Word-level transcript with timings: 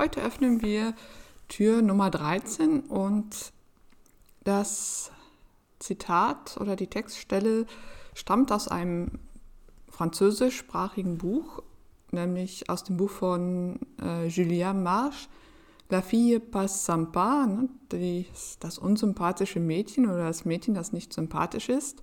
Heute 0.00 0.22
öffnen 0.22 0.62
wir 0.62 0.94
Tür 1.48 1.82
Nummer 1.82 2.10
13 2.10 2.84
und 2.84 3.52
das 4.44 5.12
Zitat 5.78 6.56
oder 6.58 6.74
die 6.74 6.86
Textstelle 6.86 7.66
stammt 8.14 8.50
aus 8.50 8.66
einem 8.66 9.18
französischsprachigen 9.90 11.18
Buch, 11.18 11.62
nämlich 12.12 12.70
aus 12.70 12.82
dem 12.82 12.96
Buch 12.96 13.10
von 13.10 13.78
äh, 14.02 14.26
Julien 14.26 14.82
Marche, 14.82 15.28
La 15.90 16.00
fille 16.00 16.40
pas 16.40 16.86
sympa, 16.86 17.44
ne, 17.46 17.68
die, 17.92 18.24
das 18.58 18.78
unsympathische 18.78 19.60
Mädchen 19.60 20.06
oder 20.06 20.24
das 20.24 20.46
Mädchen, 20.46 20.72
das 20.72 20.94
nicht 20.94 21.12
sympathisch 21.12 21.68
ist. 21.68 22.02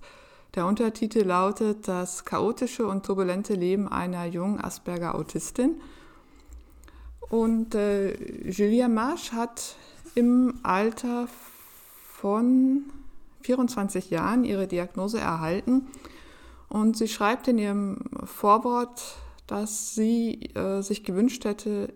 Der 0.54 0.66
Untertitel 0.66 1.24
lautet 1.24 1.88
Das 1.88 2.24
chaotische 2.24 2.86
und 2.86 3.04
turbulente 3.04 3.54
Leben 3.54 3.88
einer 3.88 4.24
jungen 4.24 4.60
Asperger-Autistin. 4.60 5.80
Und 7.30 7.74
äh, 7.74 8.14
Julia 8.50 8.88
Marsch 8.88 9.32
hat 9.32 9.76
im 10.14 10.54
Alter 10.62 11.28
von 12.14 12.84
24 13.42 14.10
Jahren 14.10 14.44
ihre 14.44 14.66
Diagnose 14.66 15.20
erhalten. 15.20 15.86
Und 16.68 16.96
sie 16.96 17.08
schreibt 17.08 17.48
in 17.48 17.58
ihrem 17.58 17.98
Vorwort, 18.24 19.16
dass 19.46 19.94
sie 19.94 20.50
äh, 20.54 20.82
sich 20.82 21.04
gewünscht 21.04 21.44
hätte, 21.44 21.92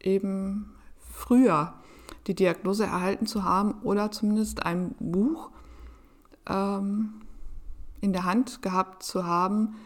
eben 0.00 0.74
früher 1.10 1.74
die 2.26 2.34
Diagnose 2.34 2.84
erhalten 2.84 3.26
zu 3.26 3.44
haben 3.44 3.80
oder 3.82 4.10
zumindest 4.10 4.64
ein 4.64 4.94
Buch 4.98 5.50
ähm, 6.48 7.22
in 8.00 8.12
der 8.12 8.24
Hand 8.24 8.62
gehabt 8.62 9.02
zu 9.02 9.24
haben, 9.24 9.76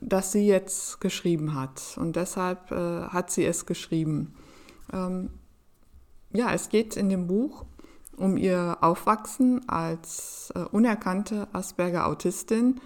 das 0.00 0.32
sie 0.32 0.46
jetzt 0.46 1.00
geschrieben 1.00 1.54
hat. 1.54 1.96
Und 1.96 2.16
deshalb 2.16 2.70
äh, 2.70 3.02
hat 3.08 3.30
sie 3.30 3.44
es 3.44 3.66
geschrieben. 3.66 4.34
Ähm, 4.92 5.30
ja, 6.32 6.52
es 6.52 6.68
geht 6.68 6.96
in 6.96 7.08
dem 7.08 7.26
Buch 7.26 7.64
um 8.16 8.36
ihr 8.36 8.78
Aufwachsen 8.80 9.68
als 9.68 10.52
äh, 10.54 10.60
unerkannte 10.60 11.48
Asperger-Autistin. 11.52 12.80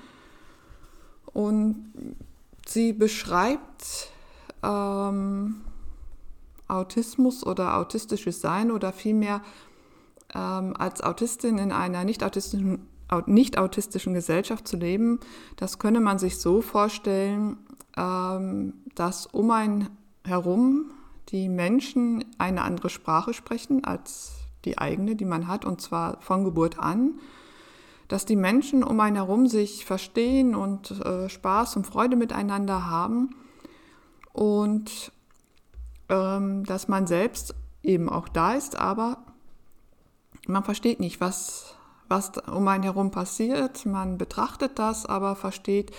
Und 1.26 1.92
sie 2.66 2.92
beschreibt 2.92 4.10
ähm, 4.62 5.62
Autismus 6.68 7.44
oder 7.44 7.76
autistisches 7.76 8.40
Sein 8.40 8.70
oder 8.70 8.92
vielmehr 8.92 9.42
ähm, 10.34 10.74
als 10.76 11.02
Autistin 11.02 11.58
in 11.58 11.72
einer 11.72 12.04
nicht 12.04 12.22
autistischen 12.22 12.86
nicht-autistischen 13.26 14.14
Gesellschaft 14.14 14.66
zu 14.66 14.76
leben, 14.76 15.20
das 15.56 15.78
könne 15.78 16.00
man 16.00 16.18
sich 16.18 16.38
so 16.38 16.62
vorstellen, 16.62 17.58
ähm, 17.96 18.74
dass 18.94 19.26
um 19.26 19.50
einen 19.50 19.88
herum 20.24 20.90
die 21.28 21.48
Menschen 21.48 22.24
eine 22.38 22.62
andere 22.62 22.90
Sprache 22.90 23.34
sprechen 23.34 23.84
als 23.84 24.32
die 24.64 24.78
eigene, 24.78 25.16
die 25.16 25.24
man 25.24 25.48
hat, 25.48 25.64
und 25.64 25.80
zwar 25.80 26.20
von 26.20 26.44
Geburt 26.44 26.78
an, 26.78 27.14
dass 28.08 28.26
die 28.26 28.36
Menschen 28.36 28.84
um 28.84 29.00
einen 29.00 29.16
herum 29.16 29.46
sich 29.46 29.84
verstehen 29.84 30.54
und 30.54 30.90
äh, 30.90 31.28
Spaß 31.28 31.76
und 31.76 31.86
Freude 31.86 32.16
miteinander 32.16 32.90
haben. 32.90 33.30
Und 34.32 35.12
ähm, 36.08 36.64
dass 36.64 36.88
man 36.88 37.06
selbst 37.06 37.54
eben 37.82 38.08
auch 38.08 38.28
da 38.28 38.52
ist, 38.52 38.76
aber 38.76 39.18
man 40.46 40.64
versteht 40.64 41.00
nicht, 41.00 41.20
was 41.20 41.74
was 42.12 42.30
um 42.46 42.68
einen 42.68 42.84
herum 42.84 43.10
passiert. 43.10 43.86
Man 43.86 44.18
betrachtet 44.18 44.78
das, 44.78 45.06
aber 45.06 45.34
versteht 45.34 45.90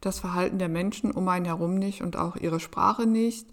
das 0.00 0.18
Verhalten 0.18 0.58
der 0.58 0.68
Menschen 0.68 1.12
um 1.12 1.28
einen 1.28 1.44
herum 1.44 1.76
nicht 1.76 2.02
und 2.02 2.16
auch 2.16 2.36
ihre 2.36 2.58
Sprache 2.58 3.06
nicht. 3.06 3.46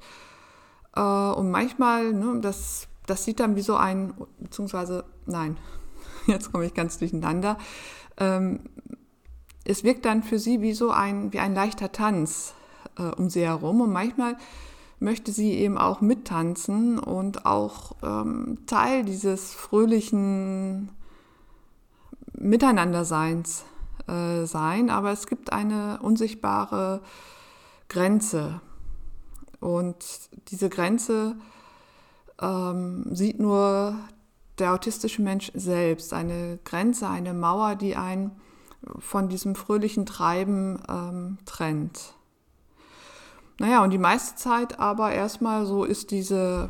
Äh, 0.96 1.02
und 1.02 1.52
manchmal, 1.52 2.14
ne, 2.14 2.40
das, 2.42 2.88
das 3.06 3.24
sieht 3.24 3.40
dann 3.40 3.56
wie 3.56 3.62
so 3.62 3.76
ein, 3.76 4.14
beziehungsweise, 4.40 5.04
nein, 5.28 5.58
jetzt 6.28 6.52
komme 6.52 6.66
ich 6.66 6.74
ganz 6.74 6.98
durcheinander. 6.98 7.58
Ähm, 8.18 8.62
es 9.64 9.84
wirkt 9.84 10.06
dann 10.06 10.24
für 10.24 10.40
sie 10.40 10.62
wie 10.62 10.74
so 10.74 10.90
ein, 10.90 11.32
wie 11.34 11.40
ein 11.40 11.54
leichter 11.54 11.92
Tanz 11.92 12.56
äh, 12.98 13.04
um 13.04 13.30
sie 13.30 13.46
herum. 13.46 13.82
Und 13.82 13.92
manchmal 13.92 14.38
möchte 15.00 15.32
sie 15.32 15.52
eben 15.52 15.78
auch 15.78 16.02
mittanzen 16.02 16.98
und 16.98 17.46
auch 17.46 17.96
ähm, 18.02 18.58
Teil 18.66 19.04
dieses 19.04 19.54
fröhlichen 19.54 20.90
Miteinanderseins 22.38 23.66
äh, 24.08 24.46
sein, 24.46 24.90
aber 24.90 25.12
es 25.12 25.28
gibt 25.28 25.52
eine 25.52 26.00
unsichtbare 26.02 27.02
Grenze. 27.90 28.62
Und 29.60 29.98
diese 30.50 30.70
Grenze 30.70 31.36
ähm, 32.42 33.06
sieht 33.12 33.40
nur 33.40 33.96
der 34.60 34.74
autistische 34.74 35.22
Mensch 35.22 35.52
selbst, 35.56 36.14
eine 36.14 36.60
Grenze, 36.64 37.10
eine 37.10 37.34
Mauer, 37.34 37.76
die 37.76 37.96
einen 37.96 38.32
von 39.00 39.30
diesem 39.30 39.56
fröhlichen 39.56 40.06
Treiben 40.06 40.80
ähm, 40.88 41.38
trennt. 41.46 42.14
Naja, 43.60 43.84
und 43.84 43.90
die 43.90 43.98
meiste 43.98 44.36
Zeit 44.36 44.80
aber 44.80 45.12
erstmal 45.12 45.66
so 45.66 45.84
ist 45.84 46.12
diese, 46.12 46.70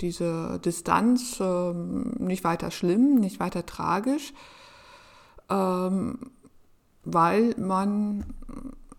diese 0.00 0.58
Distanz 0.64 1.38
ähm, 1.40 2.14
nicht 2.18 2.44
weiter 2.44 2.70
schlimm, 2.70 3.16
nicht 3.16 3.40
weiter 3.40 3.66
tragisch 3.66 4.32
ähm, 5.50 6.30
weil 7.04 7.54
man 7.58 8.24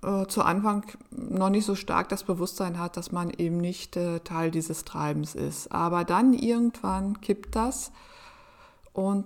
äh, 0.03 0.25
zu 0.27 0.43
Anfang 0.43 0.85
noch 1.11 1.49
nicht 1.49 1.65
so 1.65 1.75
stark 1.75 2.09
das 2.09 2.23
Bewusstsein 2.23 2.79
hat, 2.79 2.97
dass 2.97 3.11
man 3.11 3.29
eben 3.31 3.57
nicht 3.57 3.97
äh, 3.97 4.19
Teil 4.21 4.51
dieses 4.51 4.85
Treibens 4.85 5.35
ist. 5.35 5.71
Aber 5.71 6.05
dann 6.05 6.33
irgendwann 6.33 7.21
kippt 7.21 7.55
das 7.55 7.91
und 8.93 9.25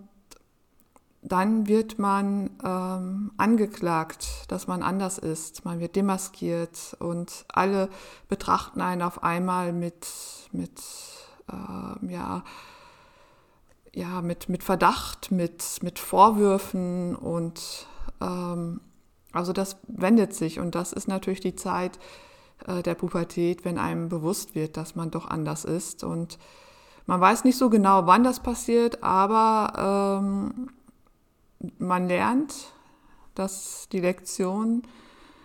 dann 1.22 1.68
wird 1.68 2.00
man 2.00 2.50
ähm, 2.66 3.32
angeklagt, 3.38 4.28
dass 4.50 4.68
man 4.68 4.84
anders 4.84 5.18
ist. 5.18 5.64
Man 5.64 5.80
wird 5.80 5.96
demaskiert 5.96 6.98
und 7.00 7.46
alle 7.48 7.88
betrachten 8.28 8.82
einen 8.82 9.02
auf 9.02 9.24
einmal 9.24 9.72
mit, 9.72 10.06
mit 10.52 10.82
äh, 11.50 12.12
ja, 12.12 12.44
ja, 13.94 14.22
mit, 14.22 14.50
mit 14.50 14.64
Verdacht, 14.64 15.32
mit, 15.32 15.80
mit 15.82 16.00
Vorwürfen 16.00 17.16
und 17.16 17.88
ähm, 18.22 18.82
also 19.32 19.54
das 19.54 19.78
wendet 19.88 20.34
sich 20.34 20.60
und 20.60 20.76
das 20.76 20.94
ist 20.94 21.08
natürlich 21.08 21.40
die 21.40 21.56
Zeit 21.56 22.00
äh, 22.68 22.82
der 22.82 22.96
Pubertät, 22.96 23.66
wenn 23.66 23.78
einem 23.78 24.10
bewusst 24.10 24.56
wird, 24.56 24.78
dass 24.78 24.96
man 24.96 25.12
doch 25.12 25.28
anders 25.28 25.66
ist 25.66 26.04
und 26.04 26.40
man 27.06 27.20
weiß 27.20 27.44
nicht 27.44 27.58
so 27.58 27.70
genau, 27.70 28.08
wann 28.08 28.24
das 28.24 28.40
passiert, 28.40 29.04
aber 29.04 30.22
ähm, 30.24 30.70
man 31.78 32.08
lernt, 32.08 32.54
dass 33.36 33.90
die 33.92 34.00
Lektion, 34.00 34.84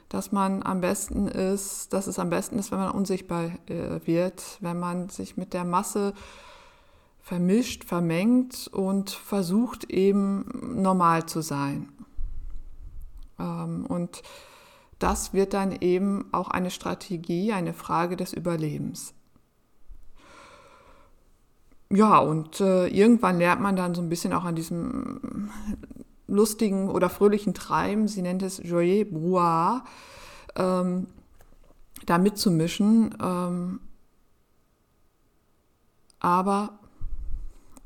dass 0.09 0.33
man 0.33 0.63
am 0.63 0.81
besten 0.81 1.27
ist, 1.27 1.93
dass 1.93 2.07
es 2.07 2.19
am 2.19 2.31
besten 2.31 2.59
ist, 2.59 2.71
wenn 2.71 2.79
man 2.79 2.93
unsichtbar 2.93 3.51
äh, 3.67 4.07
wird, 4.07 4.59
wenn 4.61 4.79
man 4.79 5.09
sich 5.09 5.37
mit 5.37 5.53
der 5.53 5.65
Masse 5.65 6.15
vermischt, 7.29 7.85
vermengt 7.85 8.71
und 8.73 9.11
versucht 9.11 9.91
eben 9.91 10.81
normal 10.81 11.27
zu 11.27 11.43
sein. 11.43 11.93
Ähm, 13.39 13.85
und 13.85 14.23
das 14.99 15.35
wird 15.35 15.53
dann 15.53 15.73
eben 15.73 16.25
auch 16.33 16.49
eine 16.49 16.71
Strategie, 16.71 17.53
eine 17.53 17.75
Frage 17.75 18.17
des 18.17 18.33
Überlebens. 18.33 19.13
Ja, 21.91 22.17
und 22.17 22.63
äh, 22.63 22.87
irgendwann 22.87 23.37
lernt 23.37 23.61
man 23.61 23.77
dann 23.77 23.95
so 23.95 24.01
ein 24.01 24.09
bisschen 24.09 24.33
auch 24.33 24.45
an 24.45 24.57
diesem 24.57 25.51
lustigen 26.29 26.89
oder 26.89 27.11
fröhlichen 27.11 27.53
Treiben, 27.53 28.09
sie 28.09 28.23
nennt 28.23 28.43
es 28.43 28.57
Joyeux 28.57 29.11
Brouhaha, 29.11 29.85
ähm, 30.57 31.09
da 32.07 32.17
mitzumischen. 32.17 33.15
Ähm, 33.23 33.81
aber 36.21 36.78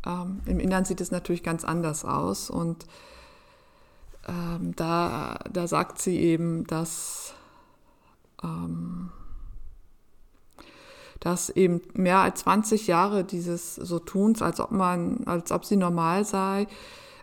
ähm, 0.07 0.41
Im 0.47 0.61
Innern 0.61 0.85
sieht 0.85 1.01
es 1.01 1.11
natürlich 1.11 1.43
ganz 1.43 1.65
anders 1.65 2.05
aus 2.05 2.51
und 2.51 2.87
ähm, 4.29 4.75
da, 4.77 5.41
da 5.51 5.67
sagt 5.67 6.01
sie 6.01 6.19
eben, 6.19 6.65
dass, 6.67 7.35
ähm, 8.43 9.11
dass 11.21 11.51
eben 11.51 11.81
mehr 11.95 12.19
als 12.19 12.41
20 12.41 12.87
Jahre 12.87 13.25
dieses 13.25 13.75
so 13.77 13.99
Tuns, 13.99 14.43
als 14.43 14.61
ob 14.61 14.71
man, 14.71 15.25
als 15.27 15.51
ob 15.53 15.65
sie 15.65 15.77
normal 15.77 16.25
sei, 16.25 16.67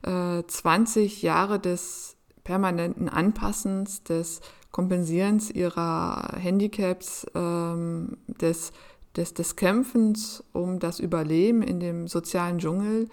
äh, 0.04 0.44
20 0.46 1.22
Jahre 1.22 1.60
des 1.60 2.16
permanenten 2.44 3.10
Anpassens, 3.10 4.04
des 4.04 4.42
Kompensierens 4.72 5.50
ihrer 5.52 6.34
Handicaps, 6.38 7.26
ähm, 7.34 8.18
des 8.28 8.72
des, 9.16 9.34
des 9.34 9.56
Kämpfens 9.56 10.44
um 10.54 10.80
das 10.80 11.00
Überleben 11.00 11.62
in 11.62 11.80
dem 11.80 12.08
sozialen 12.08 12.60
Dschungel 12.60 13.10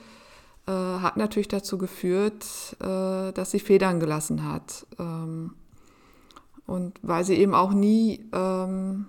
äh, 0.67 0.73
hat 0.73 1.17
natürlich 1.17 1.49
dazu 1.49 1.79
geführt, 1.79 2.45
äh, 2.81 3.33
dass 3.33 3.51
sie 3.51 3.61
Federn 3.61 4.01
gelassen 4.01 4.45
hat. 4.51 4.87
Ähm, 4.99 5.55
und 6.67 6.99
weil 7.03 7.25
sie 7.25 7.37
eben 7.37 7.55
auch 7.55 7.73
nie 7.73 8.29
ähm, 8.33 9.07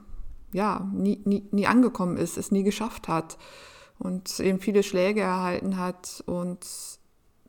ja, 0.54 0.90
nie, 0.94 1.22
nie, 1.26 1.44
nie 1.52 1.68
angekommen 1.68 2.18
ist, 2.18 2.38
es 2.38 2.52
nie 2.52 2.64
geschafft 2.64 3.08
hat 3.08 3.38
und 4.00 4.40
eben 4.40 4.60
viele 4.60 4.84
Schläge 4.84 5.22
erhalten 5.22 5.78
hat. 5.78 6.24
Und 6.26 6.66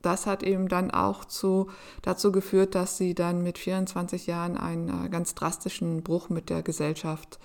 das 0.03 0.27
hat 0.27 0.43
eben 0.43 0.69
dann 0.69 0.91
auch 0.91 1.25
zu, 1.25 1.69
dazu 2.03 2.33
geführt, 2.33 2.75
dass 2.75 2.97
sie 2.97 3.15
dann 3.15 3.43
mit 3.43 3.59
24 3.59 4.27
Jahren 4.27 4.57
einen 4.57 5.07
äh, 5.07 5.09
ganz 5.09 5.35
drastischen 5.35 6.03
Bruch 6.03 6.29
mit 6.29 6.51
der 6.51 6.63
Gesellschaft 6.63 7.39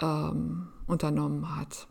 ähm, 0.00 0.68
unternommen 0.90 1.56
hat. 1.56 1.88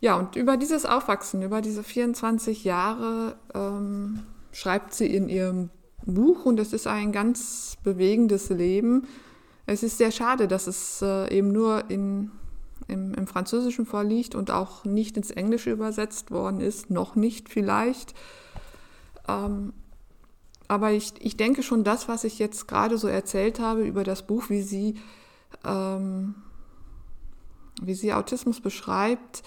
Ja, 0.00 0.16
und 0.16 0.36
über 0.36 0.56
dieses 0.56 0.84
Aufwachsen, 0.84 1.42
über 1.42 1.60
diese 1.60 1.82
24 1.82 2.64
Jahre 2.64 3.36
ähm, 3.54 4.22
schreibt 4.52 4.94
sie 4.94 5.06
in 5.06 5.28
ihrem 5.28 5.70
Buch 6.04 6.44
und 6.44 6.60
es 6.60 6.72
ist 6.72 6.86
ein 6.86 7.12
ganz 7.12 7.76
bewegendes 7.82 8.50
Leben. 8.50 9.06
Es 9.66 9.82
ist 9.82 9.98
sehr 9.98 10.12
schade, 10.12 10.46
dass 10.48 10.66
es 10.66 11.02
äh, 11.02 11.36
eben 11.36 11.50
nur 11.50 11.90
in, 11.90 12.30
im, 12.86 13.14
im, 13.14 13.26
Französischen 13.26 13.86
vorliegt 13.86 14.34
und 14.34 14.50
auch 14.50 14.84
nicht 14.84 15.16
ins 15.16 15.30
Englische 15.30 15.70
übersetzt 15.70 16.30
worden 16.30 16.60
ist, 16.60 16.90
noch 16.90 17.16
nicht 17.16 17.48
vielleicht. 17.48 18.14
Ähm, 19.26 19.72
aber 20.68 20.92
ich, 20.92 21.14
ich 21.20 21.36
denke 21.36 21.62
schon, 21.62 21.84
das, 21.84 22.08
was 22.08 22.24
ich 22.24 22.38
jetzt 22.38 22.68
gerade 22.68 22.98
so 22.98 23.08
erzählt 23.08 23.60
habe 23.60 23.84
über 23.84 24.04
das 24.04 24.26
Buch, 24.26 24.50
wie 24.50 24.62
sie, 24.62 24.96
ähm, 25.64 26.34
wie 27.82 27.94
sie 27.94 28.12
Autismus 28.12 28.60
beschreibt, 28.60 29.42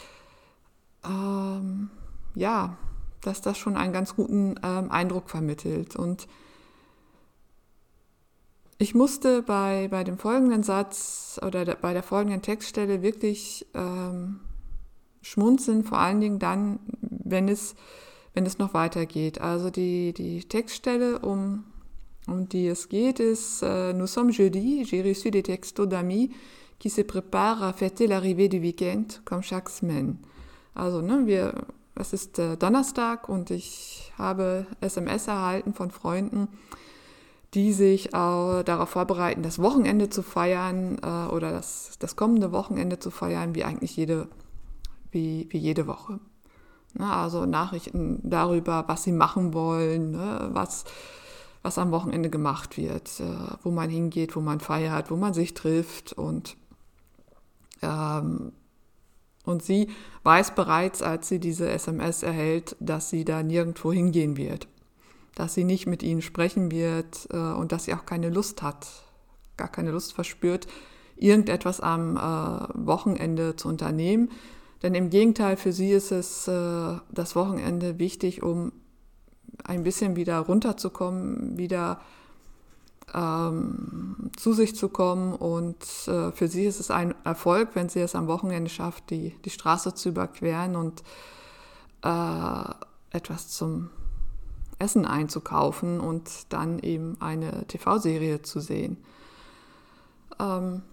ähm, 1.04 1.90
ja, 2.36 2.78
dass 3.22 3.42
das 3.42 3.58
schon 3.58 3.76
einen 3.76 3.94
ganz 3.94 4.16
guten 4.16 4.56
ähm, 4.64 4.92
Eindruck 4.92 5.30
vermittelt. 5.30 5.96
Und 5.96 6.28
ich 8.78 8.96
musste 8.96 9.42
bei, 9.42 9.88
bei 9.90 10.04
dem 10.04 10.18
folgenden 10.18 10.64
Satz 10.64 11.40
oder 11.46 11.66
der, 11.66 11.76
bei 11.76 11.94
der 11.94 12.04
folgenden 12.04 12.42
Textstelle 12.42 13.02
wirklich 13.02 13.68
ähm, 13.74 14.40
schmunzeln, 15.22 15.84
vor 15.84 16.00
allen 16.00 16.22
Dingen 16.22 16.40
dann, 16.40 16.80
wenn 17.02 17.50
es, 17.50 17.76
wenn 18.34 18.46
es 18.46 18.58
noch 18.58 18.74
weitergeht. 18.74 19.42
Also 19.42 19.70
die, 19.70 20.14
die 20.14 20.46
Textstelle, 20.46 21.20
um, 21.20 21.66
um 22.28 22.48
die 22.48 22.68
es 22.68 22.88
geht, 22.88 23.20
ist 23.20 23.62
äh, 23.64 23.92
Nous 23.92 24.14
sommes 24.14 24.38
jeudi, 24.38 24.86
j'ai 24.86 25.02
reçu 25.02 25.30
des 25.30 25.44
textos 25.44 25.88
d'amis 25.88 26.30
qui 26.80 26.90
se 26.90 27.02
préparent 27.02 27.64
à 27.64 27.74
fêter 27.74 28.08
l'arrivée 28.08 28.48
du 28.48 28.60
week-end 28.60 29.06
comme 29.26 29.44
chaque 29.44 29.70
semaine. 29.70 30.18
Also, 30.74 31.02
ne, 31.02 31.28
wir, 31.28 31.54
es 31.96 32.14
ist 32.14 32.40
äh, 32.40 32.56
Donnerstag 32.56 33.28
und 33.28 33.52
ich 33.52 34.14
habe 34.18 34.66
SMS 34.80 35.28
erhalten 35.28 35.74
von 35.74 35.92
Freunden, 35.92 36.48
die 37.54 37.74
sich 37.74 38.14
auch 38.14 38.64
darauf 38.64 38.90
vorbereiten, 38.90 39.44
das 39.44 39.60
Wochenende 39.60 40.10
zu 40.10 40.22
feiern 40.24 40.98
äh, 41.04 41.34
oder 41.34 41.52
das, 41.52 41.98
das 42.00 42.16
kommende 42.16 42.52
Wochenende 42.52 43.00
zu 43.00 43.12
feiern, 43.12 43.56
wie 43.56 43.66
eigentlich 43.66 43.98
jede, 43.98 44.30
wie, 45.12 45.48
wie 45.50 45.58
jede 45.58 45.86
Woche. 45.86 46.20
Ne, 46.94 47.12
also 47.12 47.46
Nachrichten 47.46 48.22
darüber, 48.24 48.86
was 48.88 49.04
sie 49.04 49.12
machen 49.12 49.54
wollen, 49.54 50.12
ne, 50.12 50.50
was, 50.54 50.86
was 51.62 51.78
am 51.78 51.92
Wochenende 51.92 52.30
gemacht 52.30 52.78
wird, 52.78 53.20
äh, 53.20 53.26
wo 53.64 53.72
man 53.72 53.90
hingeht, 53.90 54.36
wo 54.38 54.40
man 54.40 54.62
feiert, 54.62 55.12
wo 55.12 55.18
man 55.18 55.34
sich 55.34 55.54
trifft 55.54 56.14
und 56.14 56.56
ähm, 57.82 58.54
und 59.46 59.64
sie 59.64 59.90
weiß 60.24 60.56
bereits, 60.56 61.02
als 61.02 61.28
sie 61.28 61.40
diese 61.40 61.70
SMS 61.70 62.24
erhält, 62.24 62.76
dass 62.80 63.10
sie 63.10 63.26
da 63.26 63.42
nirgendwo 63.42 63.92
hingehen 63.92 64.38
wird, 64.38 64.68
dass 65.36 65.54
sie 65.54 65.64
nicht 65.64 65.88
mit 65.88 66.04
ihnen 66.04 66.22
sprechen 66.22 66.72
wird 66.72 67.28
äh, 67.32 67.38
und 67.38 67.72
dass 67.72 67.86
sie 67.86 67.94
auch 67.94 68.06
keine 68.06 68.30
Lust 68.30 68.62
hat, 68.62 68.88
gar 69.58 69.70
keine 69.70 69.92
Lust 69.92 70.14
verspürt, 70.14 70.68
irgendetwas 71.16 71.82
am 71.82 72.16
äh, 72.16 72.20
Wochenende 72.86 73.56
zu 73.56 73.68
unternehmen. 73.68 74.30
Denn 74.84 74.96
im 74.96 75.10
Gegenteil, 75.10 75.58
für 75.58 75.74
sie 75.74 75.92
ist 75.92 76.12
es 76.12 76.48
äh, 76.48 76.98
das 77.12 77.36
Wochenende 77.36 78.00
wichtig, 78.00 78.44
um 78.44 78.72
ein 79.64 79.84
bisschen 79.84 80.16
wieder 80.16 80.40
runterzukommen, 80.40 81.58
wieder 81.58 82.02
ähm, 83.14 84.32
zu 84.36 84.54
sich 84.54 84.76
zu 84.76 84.90
kommen. 84.90 85.34
Und 85.34 85.84
äh, 86.08 86.32
für 86.32 86.48
sie 86.48 86.66
ist 86.66 86.80
es 86.80 86.92
ein 86.92 87.16
Erfolg, 87.24 87.70
wenn 87.74 87.90
sie 87.90 88.02
es 88.02 88.16
am 88.16 88.28
Wochenende 88.28 88.70
schafft, 88.70 89.10
die, 89.10 89.36
die 89.46 89.50
Straße 89.50 89.94
zu 89.94 90.10
überqueren 90.10 90.76
und 90.76 91.04
äh, 92.04 93.16
etwas 93.16 93.50
zum 93.50 93.90
Essen 94.80 95.06
einzukaufen 95.06 96.00
und 96.00 96.30
dann 96.50 96.80
eben 96.80 97.18
eine 97.20 97.68
TV-Serie 97.68 98.42
zu 98.42 98.60
sehen. 98.60 98.98
Ähm, 100.40 100.84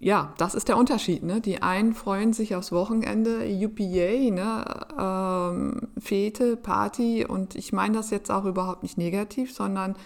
ja, 0.00 0.32
das 0.38 0.54
ist 0.54 0.68
der 0.68 0.76
Unterschied. 0.76 1.24
Ne? 1.24 1.40
Die 1.40 1.60
einen 1.60 1.92
freuen 1.92 2.32
sich 2.32 2.54
aufs 2.54 2.70
Wochenende, 2.70 3.40
UPA, 3.40 4.30
ne? 4.30 4.64
ähm, 4.96 5.88
Fete, 5.98 6.56
Party. 6.56 7.26
Und 7.26 7.56
ich 7.56 7.72
meine 7.72 7.96
das 7.96 8.10
jetzt 8.10 8.30
auch 8.30 8.44
überhaupt 8.44 8.84
nicht 8.84 8.96
negativ, 8.96 9.52
sondern 9.52 9.96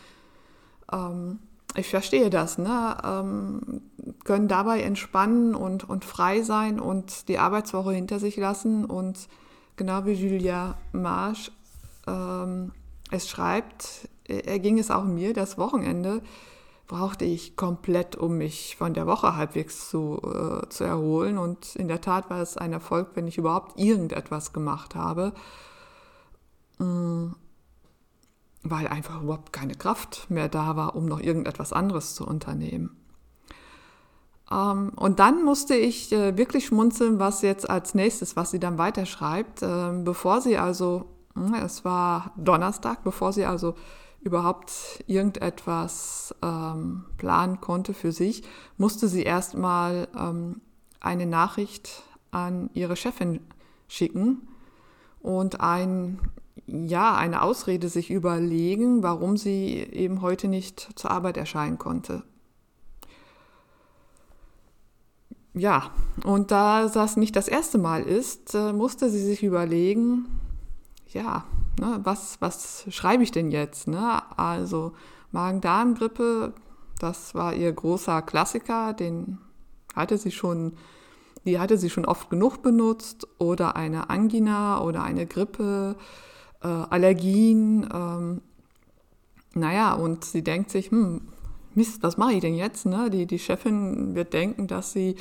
ähm, 0.93 1.39
ich 1.75 1.89
verstehe 1.89 2.31
das, 2.31 2.59
ne? 2.59 2.97
Ähm, 3.03 3.83
können 4.25 4.49
dabei 4.49 4.83
entspannen 4.83 5.55
und, 5.55 5.89
und 5.89 6.05
frei 6.05 6.43
sein 6.43 6.79
und 6.79 7.29
die 7.29 7.39
Arbeitswoche 7.39 7.93
hinter 7.93 8.19
sich 8.19 8.37
lassen. 8.37 8.85
Und 8.85 9.29
genau 9.77 10.05
wie 10.05 10.13
Julia 10.13 10.77
Marsch 10.93 11.51
ähm, 12.07 12.73
es 13.11 13.29
schreibt, 13.29 14.09
erging 14.27 14.79
es 14.79 14.91
auch 14.91 15.05
mir, 15.05 15.33
das 15.33 15.59
Wochenende 15.59 16.23
brauchte 16.89 17.25
ich 17.25 17.57
komplett, 17.57 18.17
um 18.17 18.37
mich 18.37 18.77
von 18.77 18.93
der 18.93 19.07
Woche 19.07 19.35
halbwegs 19.35 19.89
zu, 19.89 20.21
äh, 20.23 20.69
zu 20.69 20.85
erholen. 20.85 21.39
Und 21.39 21.75
in 21.77 21.89
der 21.89 22.03
Tat 22.03 22.29
war 22.29 22.43
es 22.43 22.59
ein 22.59 22.73
Erfolg, 22.73 23.13
wenn 23.15 23.27
ich 23.27 23.39
überhaupt 23.39 23.79
irgendetwas 23.79 24.53
gemacht 24.53 24.95
habe. 24.95 25.33
Mm 26.79 27.22
weil 28.65 28.87
einfach 28.89 29.23
überhaupt 29.23 29.53
keine 29.53 29.75
Kraft 29.75 30.31
mehr 30.31 30.49
da 30.49 30.77
war, 30.77 30.95
um 30.97 31.07
noch 31.07 31.21
irgendetwas 31.21 31.73
anderes 31.73 32.15
zu 32.15 32.27
unternehmen. 32.27 32.97
Ähm, 34.51 34.93
und 34.97 35.19
dann 35.19 35.45
musste 35.45 35.75
ich 35.75 36.13
äh, 36.13 36.37
wirklich 36.37 36.67
schmunzeln, 36.67 37.19
was 37.19 37.43
jetzt 37.43 37.69
als 37.69 37.95
nächstes, 37.95 38.37
was 38.37 38.51
sie 38.51 38.61
dann 38.61 38.79
weiterschreibt, 38.79 39.63
äh, 39.63 39.93
bevor 40.05 40.41
sie 40.41 40.59
also, 40.59 41.07
hm, 41.35 41.55
es 41.55 41.85
war 41.85 42.33
Donnerstag, 42.37 43.03
bevor 43.05 43.33
sie 43.33 43.45
also 43.45 43.75
überhaupt 44.21 45.03
irgendetwas 45.07 46.35
ähm, 46.43 47.05
planen 47.17 47.61
konnte 47.61 47.93
für 47.93 48.13
sich, 48.13 48.45
musste 48.77 49.09
sie 49.09 49.25
erstmal 49.25 50.07
ähm, 50.17 50.61
eine 51.01 51.27
Nachricht 51.27 52.05
an 52.31 52.71
ihre 52.73 52.95
Chefin 52.95 53.41
schicken 53.89 54.49
und 55.21 55.61
ein 55.61 56.21
ja, 56.67 57.15
eine 57.15 57.43
Ausrede 57.43 57.89
sich 57.89 58.11
überlegen, 58.11 59.03
warum 59.03 59.37
sie 59.37 59.75
eben 59.77 60.23
heute 60.23 60.49
nicht 60.49 60.89
zur 60.97 61.11
Arbeit 61.11 61.37
erscheinen 61.37 61.79
konnte. 61.79 62.23
Ja, 65.55 65.91
und 66.25 66.51
da 66.51 66.89
das 66.89 67.17
nicht 67.17 67.37
das 67.37 67.47
erste 67.47 67.77
Mal 67.77 68.05
ist, 68.05 68.55
äh, 68.55 68.73
musste 68.73 69.11
sie 69.11 69.23
sich 69.23 69.43
überlegen, 69.43 70.27
ja, 71.09 71.45
ne, 71.79 72.01
was, 72.05 72.41
was 72.41 72.87
schreibe 72.89 73.23
ich 73.23 73.33
denn 73.33 73.51
jetzt? 73.51 73.87
Ne? 73.87 74.23
Also 74.39 74.93
Magen-Darm-Grippe, 75.31 76.55
das 76.99 77.35
war 77.35 77.53
ihr 77.55 77.71
großer 77.71 78.23
Klassiker, 78.23 78.95
den 78.95 79.39
hatte 79.95 80.17
sie 80.17 80.31
schon, 80.31 80.73
die 81.45 81.59
hatte 81.59 81.77
sie 81.77 81.91
schon 81.91 82.07
oft 82.07 82.31
genug 82.31 82.63
benutzt, 82.63 83.29
oder 83.39 83.77
eine 83.77 84.09
Angina 84.09 84.81
oder 84.81 85.03
eine 85.03 85.27
Grippe 85.27 85.97
äh, 86.63 86.67
Allergien. 86.67 87.89
Ähm, 87.93 88.41
naja, 89.55 89.95
und 89.95 90.25
sie 90.25 90.43
denkt 90.43 90.71
sich, 90.71 90.91
hm, 90.91 91.23
Mist, 91.75 92.03
was 92.03 92.17
mache 92.17 92.35
ich 92.35 92.41
denn 92.41 92.55
jetzt? 92.55 92.87
Ne? 92.87 93.11
Die, 93.11 93.27
die 93.27 93.39
Chefin 93.39 94.15
wird 94.15 94.33
denken, 94.33 94.67
dass 94.67 94.93
sie 94.93 95.17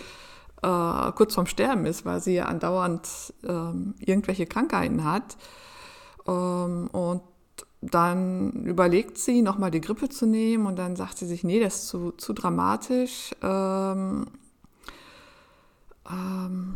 äh, 0.61 1.11
kurz 1.15 1.35
vorm 1.35 1.47
Sterben 1.47 1.85
ist, 1.85 2.05
weil 2.05 2.21
sie 2.21 2.35
ja 2.35 2.45
andauernd 2.45 3.33
ähm, 3.47 3.95
irgendwelche 3.99 4.45
Krankheiten 4.45 5.03
hat. 5.03 5.37
Ähm, 6.27 6.87
und 6.91 7.21
dann 7.81 8.51
überlegt 8.63 9.17
sie, 9.17 9.41
nochmal 9.41 9.71
die 9.71 9.81
Grippe 9.81 10.09
zu 10.09 10.27
nehmen 10.27 10.67
und 10.67 10.77
dann 10.77 10.95
sagt 10.95 11.17
sie 11.17 11.25
sich, 11.25 11.43
nee, 11.43 11.59
das 11.59 11.75
ist 11.75 11.87
zu, 11.87 12.11
zu 12.11 12.33
dramatisch. 12.33 13.31
Ähm, 13.41 14.27
ähm, 16.09 16.75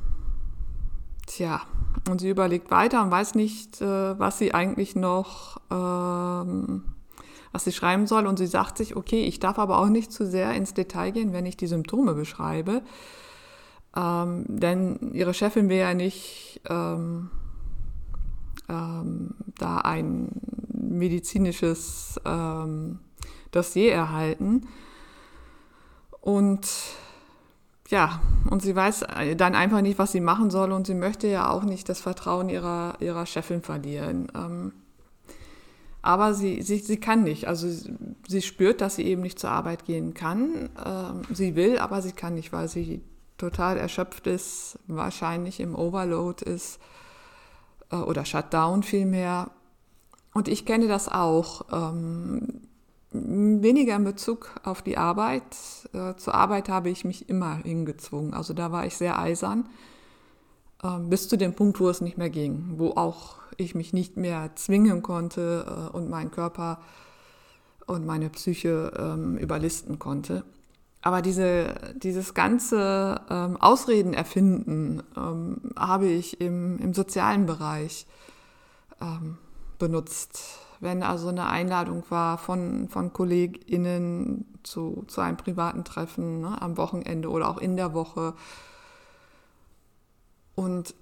tja, 1.25 1.62
und 2.10 2.22
sie 2.22 2.29
überlegt 2.29 2.72
weiter 2.72 3.01
und 3.01 3.12
weiß 3.12 3.36
nicht, 3.36 3.82
äh, 3.82 4.20
was 4.20 4.38
sie 4.38 4.53
eigentlich 4.53 4.96
noch, 4.96 5.58
ähm, 5.72 6.84
was 7.51 7.63
sie 7.63 7.72
schreiben 7.72 8.05
soll. 8.08 8.27
Und 8.27 8.38
sie 8.38 8.48
sagt 8.48 8.77
sich, 8.77 8.96
okay, 8.96 9.24
ich 9.24 9.39
darf 9.39 9.58
aber 9.58 9.79
auch 9.79 9.88
nicht 9.88 10.12
zu 10.12 10.25
sehr 10.25 10.53
ins 10.53 10.74
Detail 10.74 11.12
gehen, 11.12 11.34
wenn 11.34 11.46
ich 11.46 11.58
die 11.58 11.67
Symptome 11.67 12.13
beschreibe. 12.13 12.84
Ähm, 13.96 14.46
denn 14.48 15.13
ihre 15.13 15.34
Chefin 15.34 15.70
will 15.70 15.77
ja 15.77 15.94
nicht 15.94 16.62
ähm, 16.70 17.32
ähm, 18.67 19.36
da 19.58 19.77
ein 19.77 20.29
medizinisches 20.72 22.20
ähm, 22.25 23.00
Dossier 23.51 23.94
erhalten. 23.94 24.67
Und 26.22 26.67
ja, 27.89 28.22
und 28.50 28.62
sie 28.62 28.75
weiß 28.75 29.06
dann 29.38 29.56
einfach 29.56 29.82
nicht, 29.82 30.00
was 30.00 30.12
sie 30.12 30.22
machen 30.22 30.50
soll 30.50 30.72
und 30.72 30.88
sie 30.88 30.96
möchte 30.96 31.27
ja 31.27 31.50
auch 31.50 31.63
nicht 31.63 31.88
das 31.88 32.01
Vertrauen 32.01 32.50
ihrer, 32.50 32.96
ihrer 33.00 33.25
Chefin 33.25 33.62
verlieren. 33.62 34.27
Ähm, 34.36 34.74
aber 36.01 36.36
sie, 36.36 36.62
sie, 36.62 36.77
sie 36.77 37.00
kann 37.00 37.24
nicht. 37.24 37.48
Also 37.48 37.68
sie 38.27 38.42
spürt, 38.42 38.82
dass 38.82 38.96
sie 38.96 39.06
eben 39.06 39.22
nicht 39.22 39.39
zur 39.39 39.50
Arbeit 39.50 39.86
gehen 39.86 40.13
kann. 40.13 40.70
Ähm, 40.86 41.22
sie 41.32 41.56
will, 41.56 41.80
aber 41.80 42.01
sie 42.01 42.12
kann 42.12 42.36
nicht, 42.36 42.54
weil 42.54 42.68
sie 42.68 43.01
total 43.38 43.77
erschöpft 43.77 44.27
ist, 44.27 44.80
wahrscheinlich 44.88 45.60
im 45.60 45.75
Overload 45.75 46.46
ist 46.46 46.80
äh, 47.92 47.96
oder 47.96 48.24
Shutdown 48.24 48.84
vielmehr. 48.84 49.50
Und 50.34 50.48
ich 50.48 50.65
kenne 50.65 50.88
das 50.88 51.08
auch. 51.08 51.65
Ähm, 51.72 52.62
weniger 53.12 53.96
in 53.96 54.04
Bezug 54.04 54.50
auf 54.64 54.82
die 54.82 54.98
Arbeit. 54.98 55.44
Äh, 55.94 56.16
zur 56.16 56.36
Arbeit 56.36 56.70
habe 56.70 56.90
ich 56.90 57.06
mich 57.06 57.30
immer 57.30 57.58
hingezwungen. 57.58 58.34
Also 58.34 58.54
da 58.54 58.72
war 58.72 58.86
ich 58.86 58.98
sehr 58.98 59.20
eisern, 59.20 59.68
äh, 60.84 61.00
bis 61.00 61.30
zu 61.30 61.38
dem 61.38 61.54
Punkt, 61.54 61.80
wo 61.80 61.90
es 61.90 62.02
nicht 62.02 62.18
mehr 62.18 62.30
ging, 62.30 62.74
wo 62.78 62.92
auch 62.92 63.38
ich 63.58 63.76
mich 63.76 63.94
nicht 63.94 64.18
mehr 64.18 64.52
zwingen 64.56 65.02
konnte 65.02 65.90
äh, 65.94 65.96
und 65.96 66.10
meinen 66.10 66.32
Körper 66.32 66.80
und 67.88 68.06
meine 68.06 68.30
Psyche 68.30 68.92
ähm, 68.98 69.38
überlisten 69.38 70.00
konnte. 70.00 70.44
Aber 71.02 71.22
diese, 71.22 71.76
dieses 71.96 72.34
ganze 72.34 73.22
ähm, 73.30 73.58
Ausreden 73.58 74.16
erfinden 74.16 75.04
ähm, 75.16 75.62
habe 75.78 76.08
ich 76.08 76.42
im, 76.42 76.80
im 76.80 76.96
sozialen 76.96 77.46
Bereich 77.46 78.08
ähm, 79.00 79.38
benutzt 79.78 80.65
wenn 80.79 81.03
also 81.03 81.29
eine 81.29 81.48
Einladung 81.48 82.03
war 82.10 82.38
von, 82.38 82.89
von 82.89 83.13
KollegInnen 83.13 84.46
zu, 84.63 85.03
zu 85.08 85.22
einem 85.22 85.38
privaten 85.38 85.84
Treffen 85.84 86.41
ne, 86.41 86.62
am 86.62 86.77
Wochenende 86.77 87.29
oder 87.29 87.50
auch 87.50 87.58
in 87.58 87.75
der 87.75 87.94
Woche. 87.94 88.34
Und 90.55 90.96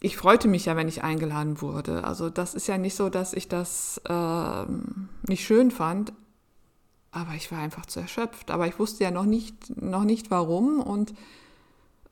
ich 0.00 0.16
freute 0.16 0.48
mich 0.48 0.66
ja, 0.66 0.76
wenn 0.76 0.88
ich 0.88 1.02
eingeladen 1.02 1.60
wurde. 1.60 2.04
Also 2.04 2.30
das 2.30 2.54
ist 2.54 2.66
ja 2.66 2.78
nicht 2.78 2.94
so, 2.94 3.08
dass 3.08 3.32
ich 3.32 3.48
das 3.48 4.00
äh, 4.08 4.64
nicht 5.28 5.44
schön 5.44 5.70
fand, 5.70 6.12
aber 7.12 7.32
ich 7.34 7.50
war 7.50 7.58
einfach 7.58 7.86
zu 7.86 8.00
erschöpft. 8.00 8.50
Aber 8.50 8.66
ich 8.66 8.78
wusste 8.78 9.04
ja 9.04 9.10
noch 9.10 9.24
nicht, 9.24 9.80
noch 9.80 10.04
nicht 10.04 10.30
warum 10.30 10.80
und 10.80 11.14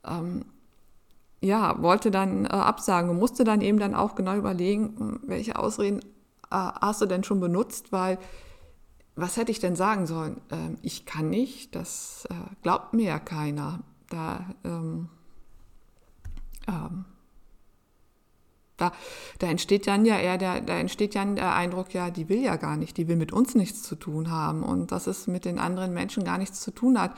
ähm, 0.03 0.45
ja, 1.41 1.81
wollte 1.81 2.09
dann 2.09 2.45
äh, 2.45 2.49
absagen 2.49 3.11
und 3.11 3.17
musste 3.17 3.43
dann 3.43 3.61
eben 3.61 3.77
dann 3.77 3.93
auch 3.93 4.15
genau 4.15 4.35
überlegen, 4.35 5.19
welche 5.25 5.59
Ausreden 5.59 6.01
hast 6.81 7.01
du 7.01 7.05
denn 7.05 7.23
schon 7.23 7.39
benutzt? 7.39 7.91
Weil, 7.91 8.17
was 9.15 9.37
hätte 9.37 9.51
ich 9.51 9.59
denn 9.59 9.75
sagen 9.75 10.07
sollen? 10.07 10.41
Ähm, 10.51 10.77
ich 10.81 11.05
kann 11.05 11.29
nicht, 11.29 11.75
das 11.75 12.27
äh, 12.29 12.33
glaubt 12.61 12.93
mir 12.93 13.05
ja 13.05 13.19
keiner. 13.19 13.81
Da, 14.09 14.45
ähm, 14.63 15.09
ähm, 16.67 17.05
da, 18.77 18.91
da 19.39 19.47
entsteht 19.47 19.87
dann 19.87 20.05
ja 20.05 20.17
eher 20.17 20.37
der, 20.37 20.61
da 20.61 20.77
entsteht 20.77 21.15
dann 21.15 21.35
der 21.35 21.55
Eindruck, 21.55 21.93
ja, 21.93 22.09
die 22.09 22.29
will 22.29 22.41
ja 22.41 22.57
gar 22.57 22.77
nicht, 22.77 22.97
die 22.97 23.07
will 23.07 23.15
mit 23.15 23.31
uns 23.31 23.55
nichts 23.55 23.83
zu 23.83 23.95
tun 23.95 24.29
haben 24.29 24.63
und 24.63 24.91
dass 24.91 25.07
es 25.07 25.27
mit 25.27 25.45
den 25.45 25.59
anderen 25.59 25.93
Menschen 25.93 26.23
gar 26.23 26.37
nichts 26.37 26.61
zu 26.61 26.71
tun 26.71 26.99
hat 26.99 27.15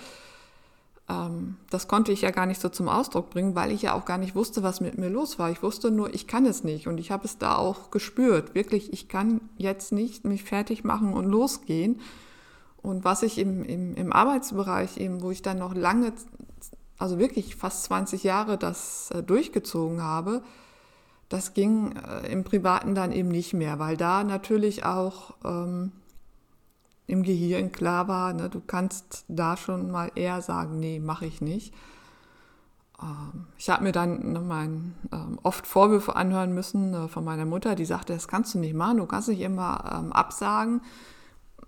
das 1.08 1.88
konnte 1.88 2.12
ich 2.12 2.22
ja 2.22 2.32
gar 2.32 2.46
nicht 2.46 2.60
so 2.60 2.68
zum 2.68 2.90
Ausdruck 2.90 3.30
bringen, 3.30 3.56
weil 3.56 3.72
ich 3.72 3.84
ja 3.84 3.94
auch 3.94 4.04
gar 4.04 4.18
nicht 4.18 4.36
wusste, 4.36 4.62
was 4.62 4.82
mit 4.82 4.98
mir 4.98 5.08
los 5.08 5.40
war. 5.40 5.50
Ich 5.50 5.64
wusste 5.64 5.90
nur, 5.90 6.14
ich 6.14 6.28
kann 6.28 6.46
es 6.46 6.66
nicht. 6.66 6.88
Und 6.88 6.98
ich 6.98 7.12
habe 7.12 7.24
es 7.24 7.38
da 7.38 7.56
auch 7.56 7.92
gespürt. 7.92 8.56
Wirklich, 8.56 8.92
ich 8.92 9.08
kann 9.08 9.40
jetzt 9.56 9.94
nicht 9.94 10.26
mich 10.26 10.44
fertig 10.44 10.84
machen 10.84 11.14
und 11.14 11.26
losgehen. 11.26 12.02
Und 12.82 13.06
was 13.06 13.24
ich 13.24 13.38
im, 13.38 13.64
im, 13.64 13.96
im 13.96 14.12
Arbeitsbereich 14.12 14.98
eben, 14.98 15.22
wo 15.22 15.32
ich 15.32 15.42
dann 15.42 15.60
noch 15.60 15.74
lange, 15.74 16.12
also 16.98 17.20
wirklich 17.20 17.56
fast 17.56 17.86
20 17.86 18.24
Jahre 18.24 18.58
das 18.58 19.10
äh, 19.12 19.24
durchgezogen 19.24 20.04
habe, 20.04 20.44
das 21.30 21.54
ging 21.54 21.96
äh, 21.96 22.30
im 22.30 22.44
Privaten 22.44 22.96
dann 22.96 23.14
eben 23.14 23.30
nicht 23.30 23.54
mehr, 23.54 23.80
weil 23.80 23.96
da 23.96 24.26
natürlich 24.26 24.84
auch 24.84 25.36
ähm, 25.46 25.94
im 27.08 27.24
Gehirn 27.24 27.72
klar 27.72 28.08
war, 28.08 28.34
ne, 28.34 28.50
du 28.50 28.60
kannst 28.60 29.24
da 29.30 29.56
schon 29.58 29.90
mal 29.90 30.12
eher 30.16 30.42
sagen, 30.42 30.80
nee, 30.80 31.00
mache 31.00 31.26
ich 31.26 31.42
nicht. 31.42 31.74
Ähm, 33.02 33.48
ich 33.58 33.70
habe 33.70 33.84
mir 33.84 33.94
dann 33.94 34.34
ne, 34.34 34.42
mein, 34.42 34.94
ähm, 35.14 35.40
oft 35.42 35.66
Vorwürfe 35.66 36.16
anhören 36.18 36.54
müssen 36.54 36.94
äh, 36.94 37.08
von 37.08 37.24
meiner 37.24 37.46
Mutter, 37.46 37.76
die 37.76 37.86
sagte, 37.86 38.14
das 38.14 38.28
kannst 38.28 38.54
du 38.54 38.60
nicht 38.60 38.76
machen, 38.76 38.98
du 38.98 39.06
kannst 39.06 39.30
nicht 39.30 39.40
immer 39.40 40.00
ähm, 40.00 40.12
absagen, 40.12 40.82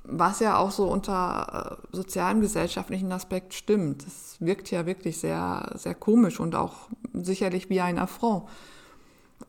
was 0.03 0.41
ja 0.41 0.58
auch 0.58 0.72
so 0.72 0.91
unter 0.91 1.79
äh, 1.91 1.96
sozialem 1.96 2.41
gesellschaftlichen 2.41 3.12
Aspekt 3.13 3.53
stimmt. 3.53 4.05
Das 4.05 4.38
wirkt 4.41 4.69
ja 4.72 4.86
wirklich 4.86 5.19
sehr, 5.19 5.72
sehr 5.75 5.96
komisch 5.96 6.39
und 6.41 6.53
auch 6.53 6.89
sicherlich 7.13 7.69
wie 7.69 7.79
ein 7.79 7.98
Affront. 7.98 8.43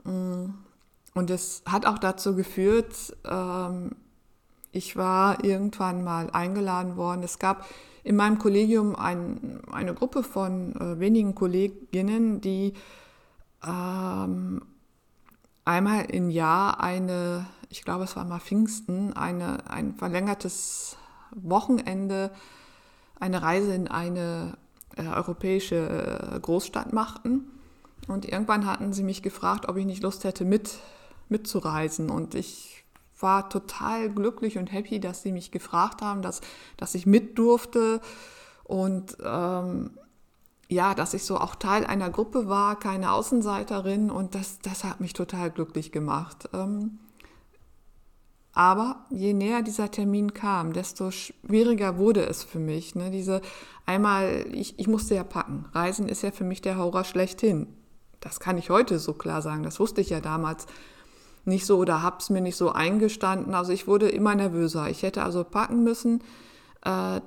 Mm. 0.04 0.46
Und 1.12 1.28
es 1.28 1.62
hat 1.66 1.86
auch 1.86 1.98
dazu 1.98 2.36
geführt, 2.36 3.16
ähm, 3.28 3.96
ich 4.72 4.96
war 4.96 5.44
irgendwann 5.44 6.04
mal 6.04 6.30
eingeladen 6.30 6.96
worden. 6.96 7.22
Es 7.22 7.38
gab 7.38 7.66
in 8.02 8.16
meinem 8.16 8.38
Kollegium 8.38 8.96
ein, 8.96 9.60
eine 9.70 9.94
Gruppe 9.94 10.22
von 10.22 10.74
äh, 10.76 11.00
wenigen 11.00 11.34
Kolleginnen, 11.34 12.40
die 12.40 12.74
ähm, 13.66 14.62
einmal 15.64 16.06
im 16.06 16.30
Jahr 16.30 16.80
eine, 16.80 17.46
ich 17.68 17.84
glaube 17.84 18.04
es 18.04 18.16
war 18.16 18.24
mal 18.24 18.40
Pfingsten, 18.40 19.12
eine, 19.12 19.70
ein 19.70 19.94
verlängertes 19.94 20.96
Wochenende, 21.32 22.30
eine 23.18 23.42
Reise 23.42 23.74
in 23.74 23.88
eine 23.88 24.56
äh, 24.96 25.06
europäische 25.06 26.32
äh, 26.34 26.40
Großstadt 26.40 26.92
machten. 26.92 27.46
Und 28.08 28.24
irgendwann 28.24 28.66
hatten 28.66 28.92
sie 28.92 29.02
mich 29.02 29.22
gefragt, 29.22 29.68
ob 29.68 29.76
ich 29.76 29.84
nicht 29.84 30.02
Lust 30.02 30.24
hätte, 30.24 30.44
mit, 30.44 30.78
mitzureisen. 31.28 32.10
Und 32.10 32.34
ich 32.34 32.84
war 33.20 33.48
total 33.48 34.10
glücklich 34.10 34.58
und 34.58 34.72
happy, 34.72 35.00
dass 35.00 35.22
sie 35.22 35.32
mich 35.32 35.50
gefragt 35.50 36.02
haben, 36.02 36.22
dass, 36.22 36.40
dass 36.76 36.94
ich 36.94 37.06
mit 37.06 37.38
durfte 37.38 38.00
und 38.64 39.16
ähm, 39.24 39.98
ja, 40.68 40.94
dass 40.94 41.14
ich 41.14 41.24
so 41.24 41.36
auch 41.36 41.56
Teil 41.56 41.84
einer 41.84 42.10
Gruppe 42.10 42.48
war, 42.48 42.78
keine 42.78 43.12
Außenseiterin 43.12 44.10
und 44.10 44.34
das, 44.34 44.60
das 44.60 44.84
hat 44.84 45.00
mich 45.00 45.12
total 45.12 45.50
glücklich 45.50 45.90
gemacht. 45.90 46.48
Ähm, 46.52 47.00
aber 48.52 49.06
je 49.10 49.32
näher 49.32 49.62
dieser 49.62 49.90
Termin 49.90 50.34
kam, 50.34 50.72
desto 50.72 51.10
schwieriger 51.10 51.98
wurde 51.98 52.26
es 52.26 52.42
für 52.42 52.58
mich. 52.58 52.94
Ne? 52.94 53.10
Diese 53.10 53.40
einmal, 53.86 54.46
ich, 54.52 54.78
ich 54.78 54.88
musste 54.88 55.14
ja 55.14 55.24
packen. 55.24 55.66
Reisen 55.72 56.08
ist 56.08 56.22
ja 56.22 56.30
für 56.30 56.44
mich 56.44 56.60
der 56.60 56.76
Horror 56.76 57.04
schlechthin. 57.04 57.68
Das 58.20 58.40
kann 58.40 58.58
ich 58.58 58.70
heute 58.70 58.98
so 58.98 59.12
klar 59.14 59.40
sagen. 59.40 59.62
Das 59.62 59.80
wusste 59.80 60.00
ich 60.00 60.10
ja 60.10 60.20
damals 60.20 60.66
nicht 61.44 61.66
so 61.66 61.78
oder 61.78 62.02
habe 62.02 62.16
es 62.20 62.30
mir 62.30 62.40
nicht 62.40 62.56
so 62.56 62.70
eingestanden. 62.70 63.54
Also 63.54 63.72
ich 63.72 63.86
wurde 63.86 64.08
immer 64.08 64.34
nervöser. 64.34 64.88
Ich 64.90 65.02
hätte 65.02 65.22
also 65.22 65.44
packen 65.44 65.82
müssen. 65.82 66.22
Äh, 66.84 67.20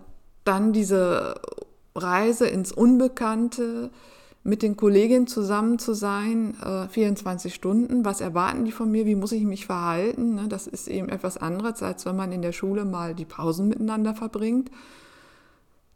dann 0.44 0.74
diese 0.74 1.36
Reise 1.96 2.48
ins 2.48 2.72
Unbekannte, 2.72 3.92
mit 4.44 4.62
den 4.62 4.76
Kolleginnen 4.76 5.26
zusammen 5.28 5.80
zu 5.80 5.94
sein, 5.94 6.58
äh, 6.62 6.88
24 6.90 7.54
Stunden. 7.54 8.04
Was 8.04 8.20
erwarten 8.20 8.66
die 8.66 8.74
von 8.74 8.92
mir? 8.92 9.06
Wie 9.06 9.16
muss 9.16 9.32
ich 9.32 9.44
mich 9.44 9.66
verhalten? 9.66 10.36
Ne? 10.36 10.48
Das 10.50 10.68
ist 10.68 10.88
eben 10.90 11.08
etwas 11.08 11.38
anderes, 11.38 11.82
als 11.82 12.06
wenn 12.06 12.18
man 12.18 12.34
in 12.34 12.42
der 12.42 12.52
Schule 12.52 12.84
mal 12.84 13.16
die 13.16 13.26
Pausen 13.26 13.70
miteinander 13.70 14.14
verbringt. 14.14 14.70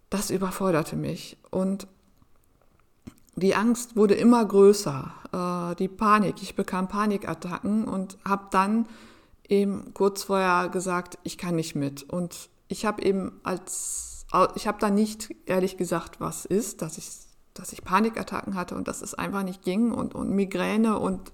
Das 0.10 0.30
überforderte 0.30 0.96
mich. 0.96 1.38
Und 1.52 1.88
die 3.38 3.56
Angst 3.56 3.96
wurde 3.96 4.16
immer 4.16 4.44
größer, 4.44 5.12
äh, 5.32 5.76
die 5.76 5.88
Panik. 5.88 6.42
Ich 6.42 6.56
bekam 6.56 6.88
Panikattacken 6.88 7.86
und 7.86 8.18
habe 8.28 8.48
dann 8.50 8.88
eben 9.48 9.94
kurz 9.94 10.24
vorher 10.24 10.70
gesagt, 10.70 11.20
ich 11.24 11.38
kann 11.38 11.56
nicht 11.56 11.76
mit. 11.76 12.02
Und 12.04 12.50
ich 12.68 12.86
habe 12.86 13.04
eben 13.04 13.40
als, 13.44 14.26
ich 14.56 14.68
habe 14.68 14.80
dann 14.80 14.96
nicht 14.96 15.36
ehrlich 15.46 15.78
gesagt, 15.78 16.20
was 16.20 16.46
ist, 16.46 16.82
dass 16.82 16.98
ich, 16.98 17.10
dass 17.54 17.74
ich 17.74 17.84
Panikattacken 17.84 18.56
hatte 18.56 18.74
und 18.74 18.88
dass 18.88 19.04
es 19.04 19.14
einfach 19.14 19.44
nicht 19.44 19.62
ging 19.62 19.92
und, 19.92 20.16
und 20.16 20.32
Migräne 20.32 20.98
und 20.98 21.32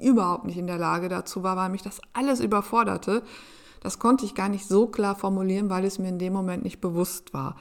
überhaupt 0.00 0.44
nicht 0.44 0.56
in 0.56 0.68
der 0.68 0.78
Lage 0.78 1.08
dazu 1.08 1.42
war, 1.42 1.56
weil 1.56 1.68
mich 1.68 1.82
das 1.82 2.00
alles 2.12 2.38
überforderte. 2.38 3.24
Das 3.80 3.98
konnte 3.98 4.24
ich 4.24 4.36
gar 4.36 4.48
nicht 4.48 4.68
so 4.68 4.86
klar 4.86 5.16
formulieren, 5.16 5.68
weil 5.68 5.84
es 5.84 5.98
mir 5.98 6.10
in 6.10 6.20
dem 6.20 6.32
Moment 6.32 6.62
nicht 6.62 6.80
bewusst 6.80 7.34
war. 7.34 7.56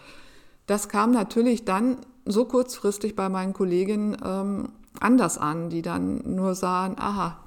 Das 0.67 0.89
kam 0.89 1.11
natürlich 1.11 1.65
dann 1.65 1.97
so 2.31 2.45
kurzfristig 2.45 3.15
bei 3.15 3.29
meinen 3.29 3.53
Kolleginnen 3.53 4.17
ähm, 4.23 4.69
anders 4.99 5.37
an, 5.37 5.69
die 5.69 5.81
dann 5.81 6.21
nur 6.35 6.55
sahen, 6.55 6.97
aha, 6.97 7.37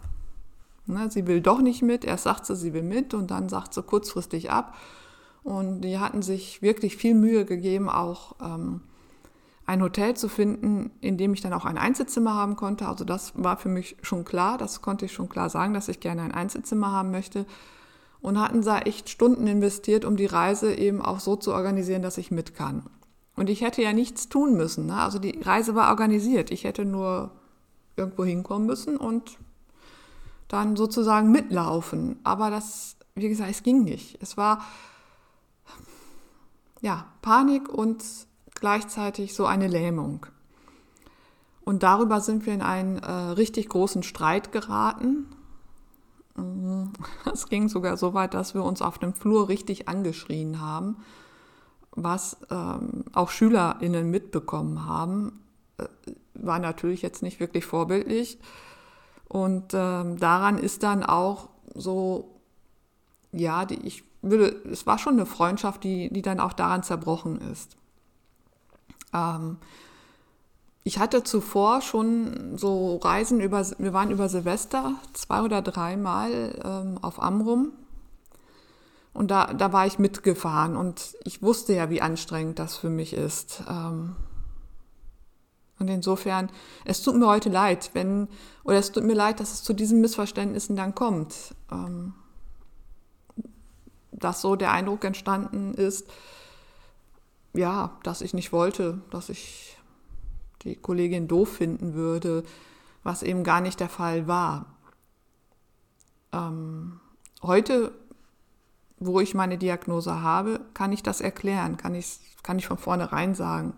ne, 0.87 1.11
sie 1.11 1.27
will 1.27 1.41
doch 1.41 1.61
nicht 1.61 1.83
mit, 1.83 2.05
erst 2.05 2.25
sagt 2.25 2.47
sie, 2.47 2.57
sie 2.57 2.73
will 2.73 2.83
mit 2.83 3.15
und 3.15 3.31
dann 3.31 3.49
sagt 3.49 3.75
sie 3.75 3.83
kurzfristig 3.83 4.51
ab. 4.51 4.75
Und 5.43 5.81
die 5.81 5.99
hatten 5.99 6.23
sich 6.23 6.63
wirklich 6.63 6.97
viel 6.97 7.15
Mühe 7.15 7.45
gegeben, 7.45 7.89
auch 7.89 8.37
ähm, 8.41 8.81
ein 9.67 9.83
Hotel 9.83 10.15
zu 10.15 10.29
finden, 10.29 10.91
in 11.01 11.17
dem 11.17 11.35
ich 11.35 11.41
dann 11.41 11.53
auch 11.53 11.65
ein 11.65 11.79
Einzelzimmer 11.79 12.35
haben 12.35 12.57
konnte. 12.57 12.87
Also 12.87 13.05
das 13.05 13.33
war 13.35 13.57
für 13.57 13.69
mich 13.69 13.97
schon 14.03 14.25
klar, 14.25 14.59
das 14.59 14.83
konnte 14.83 15.07
ich 15.07 15.13
schon 15.13 15.29
klar 15.29 15.51
sagen, 15.51 15.75
dass 15.75 15.89
ich 15.89 16.01
gerne 16.01 16.23
ein 16.23 16.33
Einzelzimmer 16.33 16.93
haben 16.93 17.11
möchte. 17.11 17.47
Und 18.21 18.41
hatten 18.41 18.63
da 18.63 18.79
echt 18.79 19.09
Stunden 19.09 19.49
investiert, 19.49 20.05
um 20.05 20.17
die 20.17 20.27
Reise 20.27 20.73
eben 20.75 21.03
auch 21.03 21.19
so 21.19 21.35
zu 21.35 21.53
organisieren, 21.53 22.03
dass 22.03 22.19
ich 22.19 22.31
mit 22.31 22.55
kann. 22.55 22.85
Und 23.37 23.49
ich 23.49 23.63
hätte 23.63 23.83
ja 23.83 23.93
nichts 23.93 24.29
tun 24.29 24.57
müssen. 24.57 24.87
Ne? 24.87 24.97
Also 24.97 25.19
die 25.19 25.41
Reise 25.41 25.75
war 25.75 25.89
organisiert. 25.91 26.51
Ich 26.51 26.65
hätte 26.65 26.85
nur 26.85 27.31
irgendwo 27.97 28.25
hinkommen 28.25 28.67
müssen 28.67 28.97
und 28.97 29.39
dann 30.49 30.77
sozusagen 30.77 31.31
mitlaufen. 31.31 32.19
Aber 32.25 32.51
das, 32.51 32.97
wie 33.15 33.29
gesagt, 33.29 33.51
es 33.51 33.63
ging 33.63 33.85
nicht. 33.85 34.19
Es 34.21 34.37
war 34.37 34.63
ja 36.83 37.07
Panik 37.23 37.69
und 37.69 38.05
gleichzeitig 38.55 39.35
so 39.35 39.47
eine 39.47 39.67
Lähmung. 39.67 40.27
Und 41.65 41.83
darüber 41.83 42.21
sind 42.21 42.45
wir 42.45 42.53
in 42.53 42.63
einen 42.63 42.99
äh, 42.99 43.11
richtig 43.11 43.69
großen 43.69 44.03
Streit 44.03 44.53
geraten. 44.53 45.27
Mhm. 46.37 46.93
Es 47.33 47.49
ging 47.49 47.69
sogar 47.69 47.97
so 47.97 48.15
weit, 48.15 48.35
dass 48.35 48.55
wir 48.55 48.65
uns 48.65 48.83
auf 48.83 48.99
dem 48.99 49.15
Flur 49.15 49.49
richtig 49.49 49.89
angeschrien 49.89 50.61
haben, 50.61 50.97
was 51.95 52.37
ähm, 52.51 53.05
auch 53.13 53.31
SchülerInnen 53.31 54.11
mitbekommen 54.11 54.87
haben. 54.87 55.41
Äh, 55.79 55.87
war 56.35 56.59
natürlich 56.59 57.03
jetzt 57.03 57.23
nicht 57.23 57.41
wirklich 57.41 57.65
vorbildlich. 57.65 58.39
Und 59.29 59.73
ähm, 59.75 60.19
daran 60.19 60.59
ist 60.59 60.83
dann 60.83 61.03
auch 61.03 61.49
so, 61.75 62.41
ja, 63.33 63.65
die, 63.65 63.87
ich 63.87 64.05
würde, 64.21 64.49
es 64.71 64.87
war 64.87 64.99
schon 64.99 65.15
eine 65.15 65.27
Freundschaft, 65.27 65.85
die, 65.85 66.13
die 66.13 66.23
dann 66.23 66.41
auch 66.41 66.53
daran 66.53 66.83
zerbrochen 66.83 67.41
ist. 67.51 67.77
Ähm, 69.13 69.59
ich 70.85 70.99
hatte 70.99 71.23
zuvor 71.23 71.81
schon 71.81 72.59
so 72.59 72.97
Reisen 72.97 73.41
über, 73.41 73.65
wir 73.79 73.93
waren 73.93 74.11
über 74.11 74.29
Silvester 74.29 74.95
zwei 75.13 75.43
oder 75.43 75.63
dreimal 75.63 76.61
ähm, 76.65 76.99
auf 77.03 77.23
Amrum. 77.23 77.73
Und 79.13 79.31
da, 79.31 79.53
da 79.53 79.73
war 79.73 79.87
ich 79.87 79.99
mitgefahren 79.99 80.77
und 80.77 81.17
ich 81.25 81.43
wusste 81.43 81.75
ja, 81.75 81.91
wie 81.91 82.01
anstrengend 82.01 82.59
das 82.59 82.77
für 82.77 82.89
mich 82.89 83.13
ist. 83.13 83.63
Ähm, 83.69 84.17
und 85.79 85.89
insofern, 85.89 86.49
es 86.85 87.03
tut 87.03 87.17
mir 87.17 87.27
heute 87.27 87.51
leid, 87.51 87.91
wenn, 87.93 88.29
oder 88.65 88.79
es 88.79 88.93
tut 88.93 89.05
mir 89.05 89.15
leid, 89.15 89.41
dass 89.41 89.53
es 89.53 89.63
zu 89.63 89.75
diesen 89.75 90.01
Missverständnissen 90.01 90.77
dann 90.77 90.95
kommt. 90.95 91.55
Ähm, 91.71 92.15
dass 94.13 94.41
so 94.41 94.57
der 94.57 94.71
Eindruck 94.71 95.05
entstanden 95.05 95.75
ist, 95.75 96.09
ja, 97.55 97.99
dass 98.03 98.23
ich 98.23 98.33
nicht 98.33 98.53
wollte, 98.53 99.03
dass 99.11 99.29
ich 99.29 99.77
die 100.63 100.77
Kollegin 100.77 101.29
doof 101.29 101.57
finden 101.57 101.95
würde, 101.95 102.45
was 103.03 103.23
eben 103.23 103.45
gar 103.45 103.61
nicht 103.61 103.81
der 103.81 103.89
Fall 103.89 104.29
war. 104.29 104.67
Ähm, 106.33 107.01
heute, 107.43 107.93
wo 109.07 109.21
ich 109.21 109.35
meine 109.35 109.59
Diagnose 109.59 110.23
habe, 110.23 110.61
kann 110.75 110.93
ich 110.93 111.03
das 111.03 111.21
erklären, 111.21 111.77
kann 111.77 111.95
ich, 111.95 112.21
kann 112.43 112.59
ich 112.59 112.67
von 112.67 112.79
vornherein 112.79 113.35
sagen. 113.35 113.75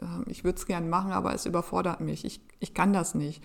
Ähm, 0.00 0.24
ich 0.26 0.44
würde 0.44 0.58
es 0.58 0.66
gern 0.66 0.88
machen, 0.88 1.12
aber 1.12 1.34
es 1.34 1.46
überfordert 1.46 2.00
mich. 2.00 2.24
Ich, 2.24 2.40
ich 2.60 2.74
kann 2.74 2.92
das 2.92 3.14
nicht. 3.14 3.42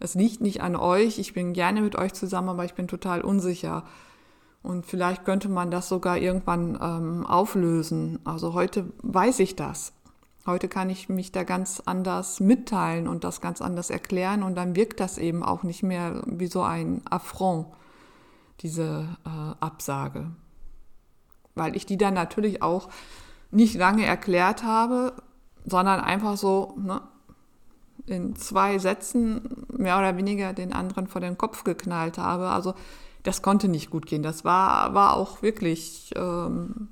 Es 0.00 0.14
liegt 0.14 0.40
nicht 0.40 0.62
an 0.62 0.76
euch. 0.76 1.18
Ich 1.18 1.34
bin 1.34 1.52
gerne 1.52 1.82
mit 1.82 1.96
euch 1.96 2.12
zusammen, 2.14 2.50
aber 2.50 2.64
ich 2.64 2.74
bin 2.74 2.88
total 2.88 3.20
unsicher. 3.20 3.84
Und 4.62 4.86
vielleicht 4.86 5.24
könnte 5.24 5.48
man 5.48 5.70
das 5.70 5.88
sogar 5.88 6.18
irgendwann 6.18 6.78
ähm, 6.80 7.26
auflösen. 7.26 8.18
Also 8.24 8.54
heute 8.54 8.92
weiß 9.02 9.40
ich 9.40 9.56
das. 9.56 9.92
Heute 10.46 10.68
kann 10.68 10.88
ich 10.88 11.08
mich 11.08 11.30
da 11.30 11.44
ganz 11.44 11.82
anders 11.84 12.40
mitteilen 12.40 13.06
und 13.06 13.22
das 13.22 13.40
ganz 13.40 13.60
anders 13.60 13.90
erklären 13.90 14.42
und 14.42 14.54
dann 14.54 14.76
wirkt 14.76 14.98
das 14.98 15.18
eben 15.18 15.42
auch 15.42 15.62
nicht 15.62 15.82
mehr 15.82 16.22
wie 16.24 16.46
so 16.46 16.62
ein 16.62 17.02
Affront, 17.10 17.66
diese 18.60 19.16
äh, 19.24 19.54
Absage. 19.60 20.30
Weil 21.54 21.76
ich 21.76 21.86
die 21.86 21.96
dann 21.96 22.14
natürlich 22.14 22.62
auch 22.62 22.88
nicht 23.50 23.74
lange 23.76 24.04
erklärt 24.04 24.62
habe, 24.62 25.14
sondern 25.64 26.00
einfach 26.00 26.36
so 26.36 26.74
ne, 26.78 27.00
in 28.06 28.36
zwei 28.36 28.78
Sätzen 28.78 29.66
mehr 29.72 29.98
oder 29.98 30.16
weniger 30.16 30.52
den 30.52 30.72
anderen 30.72 31.06
vor 31.06 31.20
den 31.20 31.38
Kopf 31.38 31.64
geknallt 31.64 32.18
habe. 32.18 32.48
Also 32.48 32.74
das 33.22 33.42
konnte 33.42 33.68
nicht 33.68 33.90
gut 33.90 34.06
gehen. 34.06 34.22
Das 34.22 34.44
war, 34.44 34.94
war 34.94 35.16
auch 35.16 35.42
wirklich, 35.42 36.12
ähm, 36.16 36.88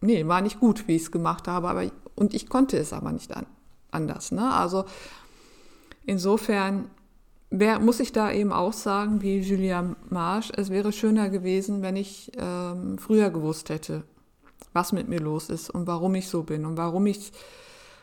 nee, 0.00 0.26
war 0.26 0.40
nicht 0.40 0.60
gut, 0.60 0.88
wie 0.88 0.96
ich 0.96 1.02
es 1.02 1.12
gemacht 1.12 1.48
habe. 1.48 1.68
Aber 1.68 1.84
und 2.16 2.34
ich 2.34 2.48
konnte 2.48 2.76
es 2.78 2.92
aber 2.92 3.12
nicht 3.12 3.36
an, 3.36 3.46
anders. 3.90 4.32
Ne? 4.32 4.52
Also 4.52 4.84
insofern 6.04 6.90
wer, 7.58 7.78
muss 7.78 8.00
ich 8.00 8.12
da 8.12 8.32
eben 8.32 8.52
auch 8.52 8.72
sagen, 8.72 9.22
wie 9.22 9.38
Julia 9.38 9.94
Marsch, 10.10 10.50
es 10.56 10.70
wäre 10.70 10.92
schöner 10.92 11.30
gewesen, 11.30 11.82
wenn 11.82 11.96
ich 11.96 12.32
ähm, 12.36 12.98
früher 12.98 13.30
gewusst 13.30 13.68
hätte, 13.68 14.02
was 14.72 14.92
mit 14.92 15.08
mir 15.08 15.20
los 15.20 15.48
ist 15.50 15.70
und 15.70 15.86
warum 15.86 16.16
ich 16.16 16.28
so 16.28 16.42
bin 16.42 16.66
und 16.66 16.76
warum 16.76 17.06
ich 17.06 17.32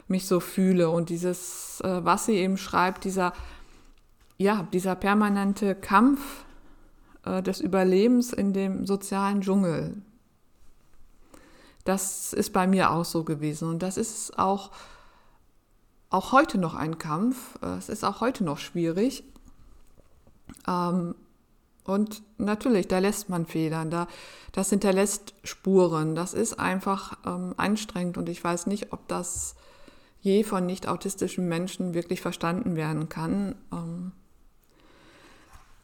mich 0.07 0.25
so 0.25 0.39
fühle. 0.39 0.89
Und 0.89 1.09
dieses, 1.09 1.81
äh, 1.81 2.03
was 2.03 2.25
sie 2.25 2.35
eben 2.35 2.57
schreibt, 2.57 3.03
dieser, 3.03 3.33
ja, 4.37 4.67
dieser 4.71 4.95
permanente 4.95 5.75
Kampf 5.75 6.45
äh, 7.25 7.43
des 7.43 7.59
Überlebens 7.59 8.31
in 8.31 8.53
dem 8.53 8.85
sozialen 8.85 9.41
Dschungel, 9.41 10.01
das 11.83 12.31
ist 12.31 12.53
bei 12.53 12.67
mir 12.67 12.91
auch 12.91 13.05
so 13.05 13.25
gewesen. 13.25 13.67
Und 13.67 13.79
das 13.79 13.97
ist 13.97 14.39
auch, 14.39 14.71
auch 16.09 16.31
heute 16.31 16.57
noch 16.57 16.75
ein 16.75 16.99
Kampf. 16.99 17.57
Es 17.63 17.89
ist 17.89 18.03
auch 18.03 18.21
heute 18.21 18.43
noch 18.43 18.59
schwierig. 18.59 19.23
Ähm, 20.67 21.15
und 21.83 22.21
natürlich, 22.37 22.87
da 22.87 22.99
lässt 22.99 23.29
man 23.29 23.45
Federn, 23.45 23.89
da, 23.89 24.07
das 24.51 24.69
hinterlässt 24.69 25.33
Spuren. 25.43 26.15
Das 26.15 26.33
ist 26.33 26.59
einfach 26.59 27.17
ähm, 27.25 27.53
anstrengend 27.57 28.17
und 28.17 28.29
ich 28.29 28.43
weiß 28.43 28.67
nicht, 28.67 28.93
ob 28.93 29.07
das 29.07 29.55
je 30.21 30.43
von 30.43 30.65
nicht 30.65 30.87
autistischen 30.87 31.47
Menschen 31.47 31.93
wirklich 31.93 32.21
verstanden 32.21 32.75
werden 32.75 33.09
kann. 33.09 33.55
Ähm, 33.71 34.11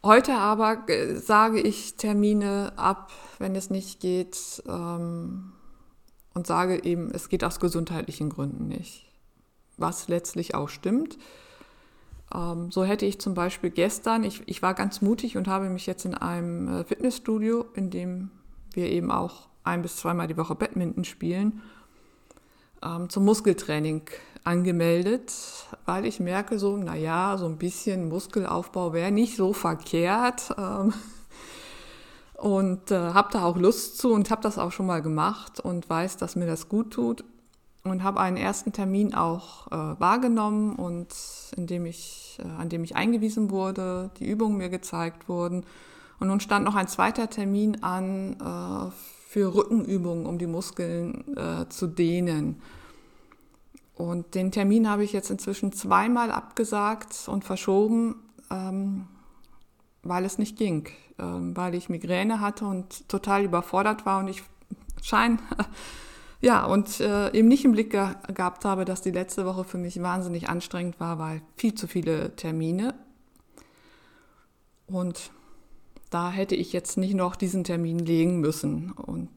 heute 0.04 0.34
aber 0.34 0.84
sage 1.16 1.60
ich 1.60 1.96
Termine 1.96 2.72
ab, 2.76 3.10
wenn 3.38 3.56
es 3.56 3.70
nicht 3.70 4.00
geht. 4.00 4.62
Ähm, 4.68 5.52
und 6.38 6.46
sage 6.46 6.84
eben, 6.84 7.10
es 7.10 7.28
geht 7.28 7.42
aus 7.42 7.58
gesundheitlichen 7.58 8.30
Gründen 8.30 8.68
nicht. 8.68 9.04
Was 9.76 10.06
letztlich 10.06 10.54
auch 10.54 10.68
stimmt. 10.68 11.18
Ähm, 12.34 12.70
so 12.70 12.84
hätte 12.84 13.06
ich 13.06 13.20
zum 13.20 13.34
Beispiel 13.34 13.70
gestern, 13.70 14.24
ich, 14.24 14.42
ich 14.46 14.62
war 14.62 14.74
ganz 14.74 15.00
mutig 15.00 15.36
und 15.36 15.48
habe 15.48 15.68
mich 15.70 15.86
jetzt 15.86 16.04
in 16.04 16.14
einem 16.14 16.68
äh, 16.68 16.84
Fitnessstudio, 16.84 17.66
in 17.74 17.90
dem 17.90 18.30
wir 18.72 18.90
eben 18.90 19.10
auch 19.10 19.48
ein 19.64 19.82
bis 19.82 19.96
zweimal 19.96 20.26
die 20.26 20.36
Woche 20.36 20.54
Badminton 20.54 21.04
spielen, 21.04 21.62
ähm, 22.82 23.08
zum 23.08 23.24
Muskeltraining 23.24 24.02
angemeldet, 24.44 25.32
weil 25.84 26.06
ich 26.06 26.20
merke 26.20 26.58
so, 26.58 26.76
naja, 26.76 27.36
so 27.38 27.46
ein 27.46 27.58
bisschen 27.58 28.08
Muskelaufbau 28.08 28.92
wäre 28.92 29.10
nicht 29.10 29.36
so 29.36 29.52
verkehrt. 29.52 30.54
Ähm, 30.56 30.92
und 32.34 32.92
äh, 32.92 32.94
habe 32.94 33.30
da 33.32 33.44
auch 33.44 33.56
Lust 33.56 33.98
zu 33.98 34.12
und 34.12 34.30
habe 34.30 34.42
das 34.42 34.58
auch 34.58 34.70
schon 34.70 34.86
mal 34.86 35.02
gemacht 35.02 35.58
und 35.58 35.90
weiß, 35.90 36.18
dass 36.18 36.36
mir 36.36 36.46
das 36.46 36.68
gut 36.68 36.92
tut 36.92 37.24
und 37.90 38.02
habe 38.02 38.20
einen 38.20 38.36
ersten 38.36 38.72
Termin 38.72 39.14
auch 39.14 39.66
äh, 39.68 40.00
wahrgenommen 40.00 40.76
und 40.76 41.08
in 41.56 41.66
dem 41.66 41.86
ich, 41.86 42.38
äh, 42.42 42.60
an 42.60 42.68
dem 42.68 42.84
ich 42.84 42.96
eingewiesen 42.96 43.50
wurde, 43.50 44.10
die 44.18 44.26
Übungen 44.26 44.58
mir 44.58 44.68
gezeigt 44.68 45.28
wurden 45.28 45.64
und 46.20 46.28
nun 46.28 46.40
stand 46.40 46.64
noch 46.64 46.74
ein 46.74 46.88
zweiter 46.88 47.30
Termin 47.30 47.82
an 47.82 48.32
äh, 48.40 48.90
für 49.28 49.54
Rückenübungen, 49.54 50.26
um 50.26 50.38
die 50.38 50.46
Muskeln 50.46 51.36
äh, 51.36 51.68
zu 51.68 51.86
dehnen. 51.86 52.60
Und 53.94 54.34
den 54.34 54.52
Termin 54.52 54.88
habe 54.88 55.04
ich 55.04 55.12
jetzt 55.12 55.30
inzwischen 55.30 55.72
zweimal 55.72 56.30
abgesagt 56.30 57.28
und 57.28 57.44
verschoben, 57.44 58.16
ähm, 58.50 59.06
weil 60.02 60.24
es 60.24 60.38
nicht 60.38 60.56
ging. 60.56 60.88
Ähm, 61.18 61.56
weil 61.56 61.74
ich 61.74 61.88
Migräne 61.88 62.40
hatte 62.40 62.64
und 62.64 63.08
total 63.08 63.44
überfordert 63.44 64.06
war 64.06 64.20
und 64.20 64.28
ich 64.28 64.42
schein, 65.02 65.40
ja, 66.40 66.64
und 66.64 67.00
äh, 67.00 67.32
eben 67.32 67.48
nicht 67.48 67.64
im 67.64 67.72
Blick 67.72 67.90
ge 67.90 68.08
gehabt 68.32 68.64
habe, 68.64 68.84
dass 68.84 69.02
die 69.02 69.10
letzte 69.10 69.44
Woche 69.44 69.64
für 69.64 69.78
mich 69.78 70.00
wahnsinnig 70.00 70.48
anstrengend 70.48 71.00
war, 71.00 71.18
weil 71.18 71.42
viel 71.56 71.74
zu 71.74 71.88
viele 71.88 72.36
Termine. 72.36 72.94
Und 74.86 75.32
da 76.10 76.30
hätte 76.30 76.54
ich 76.54 76.72
jetzt 76.72 76.96
nicht 76.96 77.14
noch 77.14 77.36
diesen 77.36 77.64
Termin 77.64 77.98
legen 77.98 78.38
müssen. 78.40 78.92
Und 78.92 79.28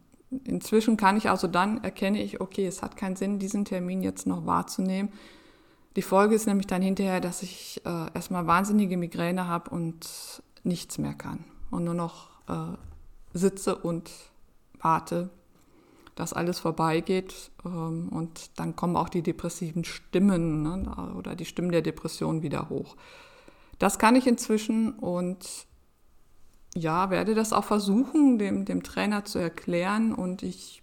inzwischen 0.45 0.95
kann 0.95 1.17
ich 1.17 1.29
also 1.29 1.47
dann 1.47 1.83
erkenne 1.83 2.21
ich, 2.21 2.39
okay, 2.39 2.65
es 2.65 2.81
hat 2.81 2.95
keinen 2.95 3.15
Sinn, 3.15 3.39
diesen 3.39 3.65
Termin 3.65 4.03
jetzt 4.03 4.27
noch 4.27 4.45
wahrzunehmen. 4.45 5.11
Die 5.95 6.01
Folge 6.01 6.35
ist 6.35 6.47
nämlich 6.47 6.67
dann 6.67 6.81
hinterher, 6.81 7.19
dass 7.19 7.43
ich 7.43 7.81
äh, 7.83 8.13
erstmal 8.13 8.47
wahnsinnige 8.47 8.95
Migräne 8.95 9.47
habe 9.47 9.71
und 9.71 10.41
nichts 10.63 10.97
mehr 10.99 11.13
kann 11.13 11.43
und 11.69 11.83
nur 11.83 11.95
noch 11.95 12.29
äh, 12.47 12.77
sitze 13.33 13.75
und 13.75 14.09
warte, 14.79 15.29
dass 16.15 16.33
alles 16.33 16.59
vorbeigeht. 16.59 17.51
Ähm, 17.65 18.09
und 18.09 18.59
dann 18.59 18.75
kommen 18.75 18.95
auch 18.95 19.09
die 19.09 19.21
depressiven 19.21 19.83
Stimmen 19.83 20.63
ne, 20.63 21.13
oder 21.17 21.35
die 21.35 21.45
Stimmen 21.45 21.71
der 21.71 21.81
Depression 21.81 22.41
wieder 22.43 22.69
hoch. 22.69 22.95
Das 23.79 23.99
kann 23.99 24.15
ich 24.15 24.27
inzwischen 24.27 24.93
und 24.93 25.67
ja, 26.75 27.09
werde 27.09 27.35
das 27.35 27.51
auch 27.51 27.65
versuchen, 27.65 28.37
dem, 28.37 28.65
dem 28.65 28.83
Trainer 28.83 29.25
zu 29.25 29.39
erklären. 29.39 30.13
Und 30.13 30.43
ich 30.43 30.81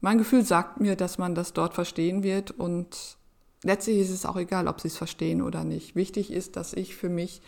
mein 0.00 0.18
Gefühl 0.18 0.44
sagt 0.44 0.80
mir, 0.80 0.96
dass 0.96 1.18
man 1.18 1.34
das 1.34 1.52
dort 1.52 1.74
verstehen 1.74 2.22
wird 2.22 2.52
und 2.52 3.16
letztlich 3.64 3.98
ist 3.98 4.10
es 4.10 4.24
auch 4.24 4.36
egal, 4.36 4.68
ob 4.68 4.80
sie 4.80 4.88
es 4.88 4.96
verstehen 4.96 5.42
oder 5.42 5.64
nicht. 5.64 5.96
Wichtig 5.96 6.32
ist, 6.32 6.56
dass 6.56 6.72
ich 6.72 6.94
für 6.94 7.08
mich 7.08 7.42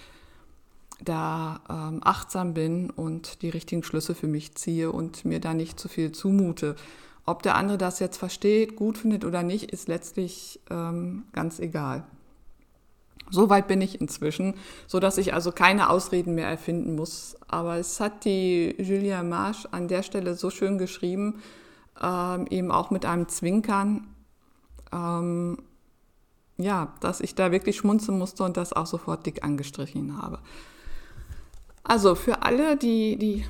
da 1.04 1.60
ähm, 1.68 2.00
achtsam 2.04 2.54
bin 2.54 2.90
und 2.90 3.42
die 3.42 3.48
richtigen 3.48 3.82
Schlüsse 3.82 4.14
für 4.14 4.26
mich 4.26 4.54
ziehe 4.54 4.92
und 4.92 5.24
mir 5.24 5.40
da 5.40 5.54
nicht 5.54 5.78
zu 5.78 5.88
viel 5.88 6.12
zumute. 6.12 6.76
Ob 7.26 7.42
der 7.42 7.54
andere 7.54 7.78
das 7.78 8.00
jetzt 8.00 8.16
versteht, 8.16 8.76
gut 8.76 8.98
findet 8.98 9.24
oder 9.24 9.42
nicht, 9.42 9.70
ist 9.70 9.88
letztlich 9.88 10.60
ähm, 10.70 11.24
ganz 11.32 11.58
egal. 11.58 12.04
So 13.30 13.48
weit 13.48 13.68
bin 13.68 13.80
ich 13.80 14.00
inzwischen, 14.00 14.54
so 14.88 14.98
dass 14.98 15.16
ich 15.16 15.32
also 15.34 15.52
keine 15.52 15.90
Ausreden 15.90 16.34
mehr 16.34 16.48
erfinden 16.48 16.96
muss. 16.96 17.36
Aber 17.46 17.76
es 17.76 18.00
hat 18.00 18.24
die 18.24 18.74
Julia 18.78 19.22
Marsch 19.22 19.66
an 19.70 19.86
der 19.86 20.02
Stelle 20.02 20.34
so 20.34 20.50
schön 20.50 20.78
geschrieben, 20.78 21.40
ähm, 22.02 22.46
eben 22.50 22.72
auch 22.72 22.90
mit 22.90 23.06
einem 23.06 23.28
Zwinkern, 23.28 24.08
ähm, 24.92 25.58
ja, 26.56 26.92
dass 27.00 27.20
ich 27.20 27.34
da 27.34 27.52
wirklich 27.52 27.76
schmunzeln 27.76 28.18
musste 28.18 28.42
und 28.44 28.56
das 28.56 28.72
auch 28.72 28.86
sofort 28.86 29.24
dick 29.24 29.44
angestrichen 29.44 30.20
habe. 30.20 30.40
Also 31.82 32.14
für 32.14 32.42
alle, 32.42 32.76
die, 32.76 33.16
die 33.16 33.44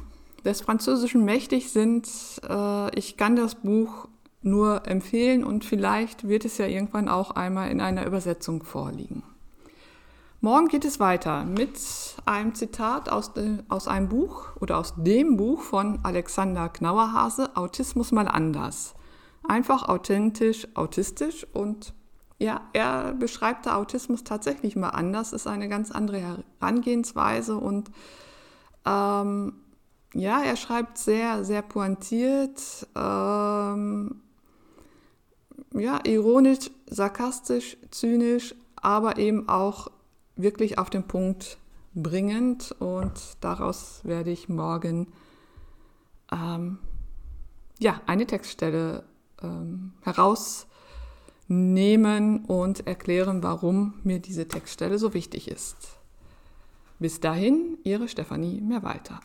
des 0.44 0.60
Französischen 0.60 1.24
mächtig 1.24 1.70
sind, 1.70 2.08
äh, 2.48 2.98
ich 2.98 3.16
kann 3.16 3.36
das 3.36 3.56
Buch 3.56 4.08
nur 4.42 4.86
empfehlen 4.86 5.44
und 5.44 5.64
vielleicht 5.64 6.26
wird 6.26 6.44
es 6.44 6.58
ja 6.58 6.66
irgendwann 6.66 7.08
auch 7.08 7.32
einmal 7.32 7.70
in 7.70 7.80
einer 7.80 8.06
Übersetzung 8.06 8.62
vorliegen. 8.62 9.22
Morgen 10.42 10.68
geht 10.68 10.86
es 10.86 10.98
weiter 10.98 11.44
mit 11.44 11.78
einem 12.24 12.54
Zitat 12.54 13.10
aus, 13.10 13.34
de, 13.34 13.58
aus 13.68 13.86
einem 13.86 14.08
Buch 14.08 14.56
oder 14.58 14.78
aus 14.78 14.94
dem 14.96 15.36
Buch 15.36 15.60
von 15.60 15.98
Alexander 16.02 16.70
Knauerhase, 16.70 17.54
Autismus 17.56 18.10
mal 18.10 18.26
anders. 18.26 18.94
Einfach 19.46 19.86
authentisch, 19.86 20.66
autistisch 20.74 21.46
und 21.52 21.92
ja, 22.40 22.62
er 22.72 23.12
beschreibt 23.12 23.66
der 23.66 23.76
Autismus 23.76 24.24
tatsächlich 24.24 24.74
mal 24.74 24.88
anders, 24.88 25.34
ist 25.34 25.46
eine 25.46 25.68
ganz 25.68 25.90
andere 25.90 26.38
Herangehensweise 26.58 27.56
und 27.58 27.90
ähm, 28.86 29.52
ja, 30.14 30.42
er 30.42 30.56
schreibt 30.56 30.96
sehr, 30.96 31.44
sehr 31.44 31.60
pointiert, 31.60 32.88
ähm, 32.96 34.22
ja, 35.74 36.00
ironisch, 36.04 36.70
sarkastisch, 36.88 37.76
zynisch, 37.90 38.54
aber 38.74 39.18
eben 39.18 39.48
auch 39.48 39.88
wirklich 40.34 40.78
auf 40.78 40.88
den 40.88 41.04
Punkt 41.04 41.58
bringend 41.94 42.74
und 42.78 43.36
daraus 43.42 44.00
werde 44.02 44.30
ich 44.30 44.48
morgen 44.48 45.12
ähm, 46.32 46.78
ja, 47.78 48.00
eine 48.06 48.26
Textstelle 48.26 49.04
ähm, 49.42 49.92
herausnehmen 51.50 52.44
und 52.44 52.86
erklären, 52.86 53.42
warum 53.42 53.94
mir 54.04 54.20
diese 54.20 54.46
Textstelle 54.46 54.98
so 54.98 55.14
wichtig 55.14 55.48
ist. 55.48 55.98
Bis 56.98 57.18
dahin, 57.18 57.78
Ihre 57.82 58.08
Stefanie 58.08 58.60
Mehrwalter. 58.60 59.20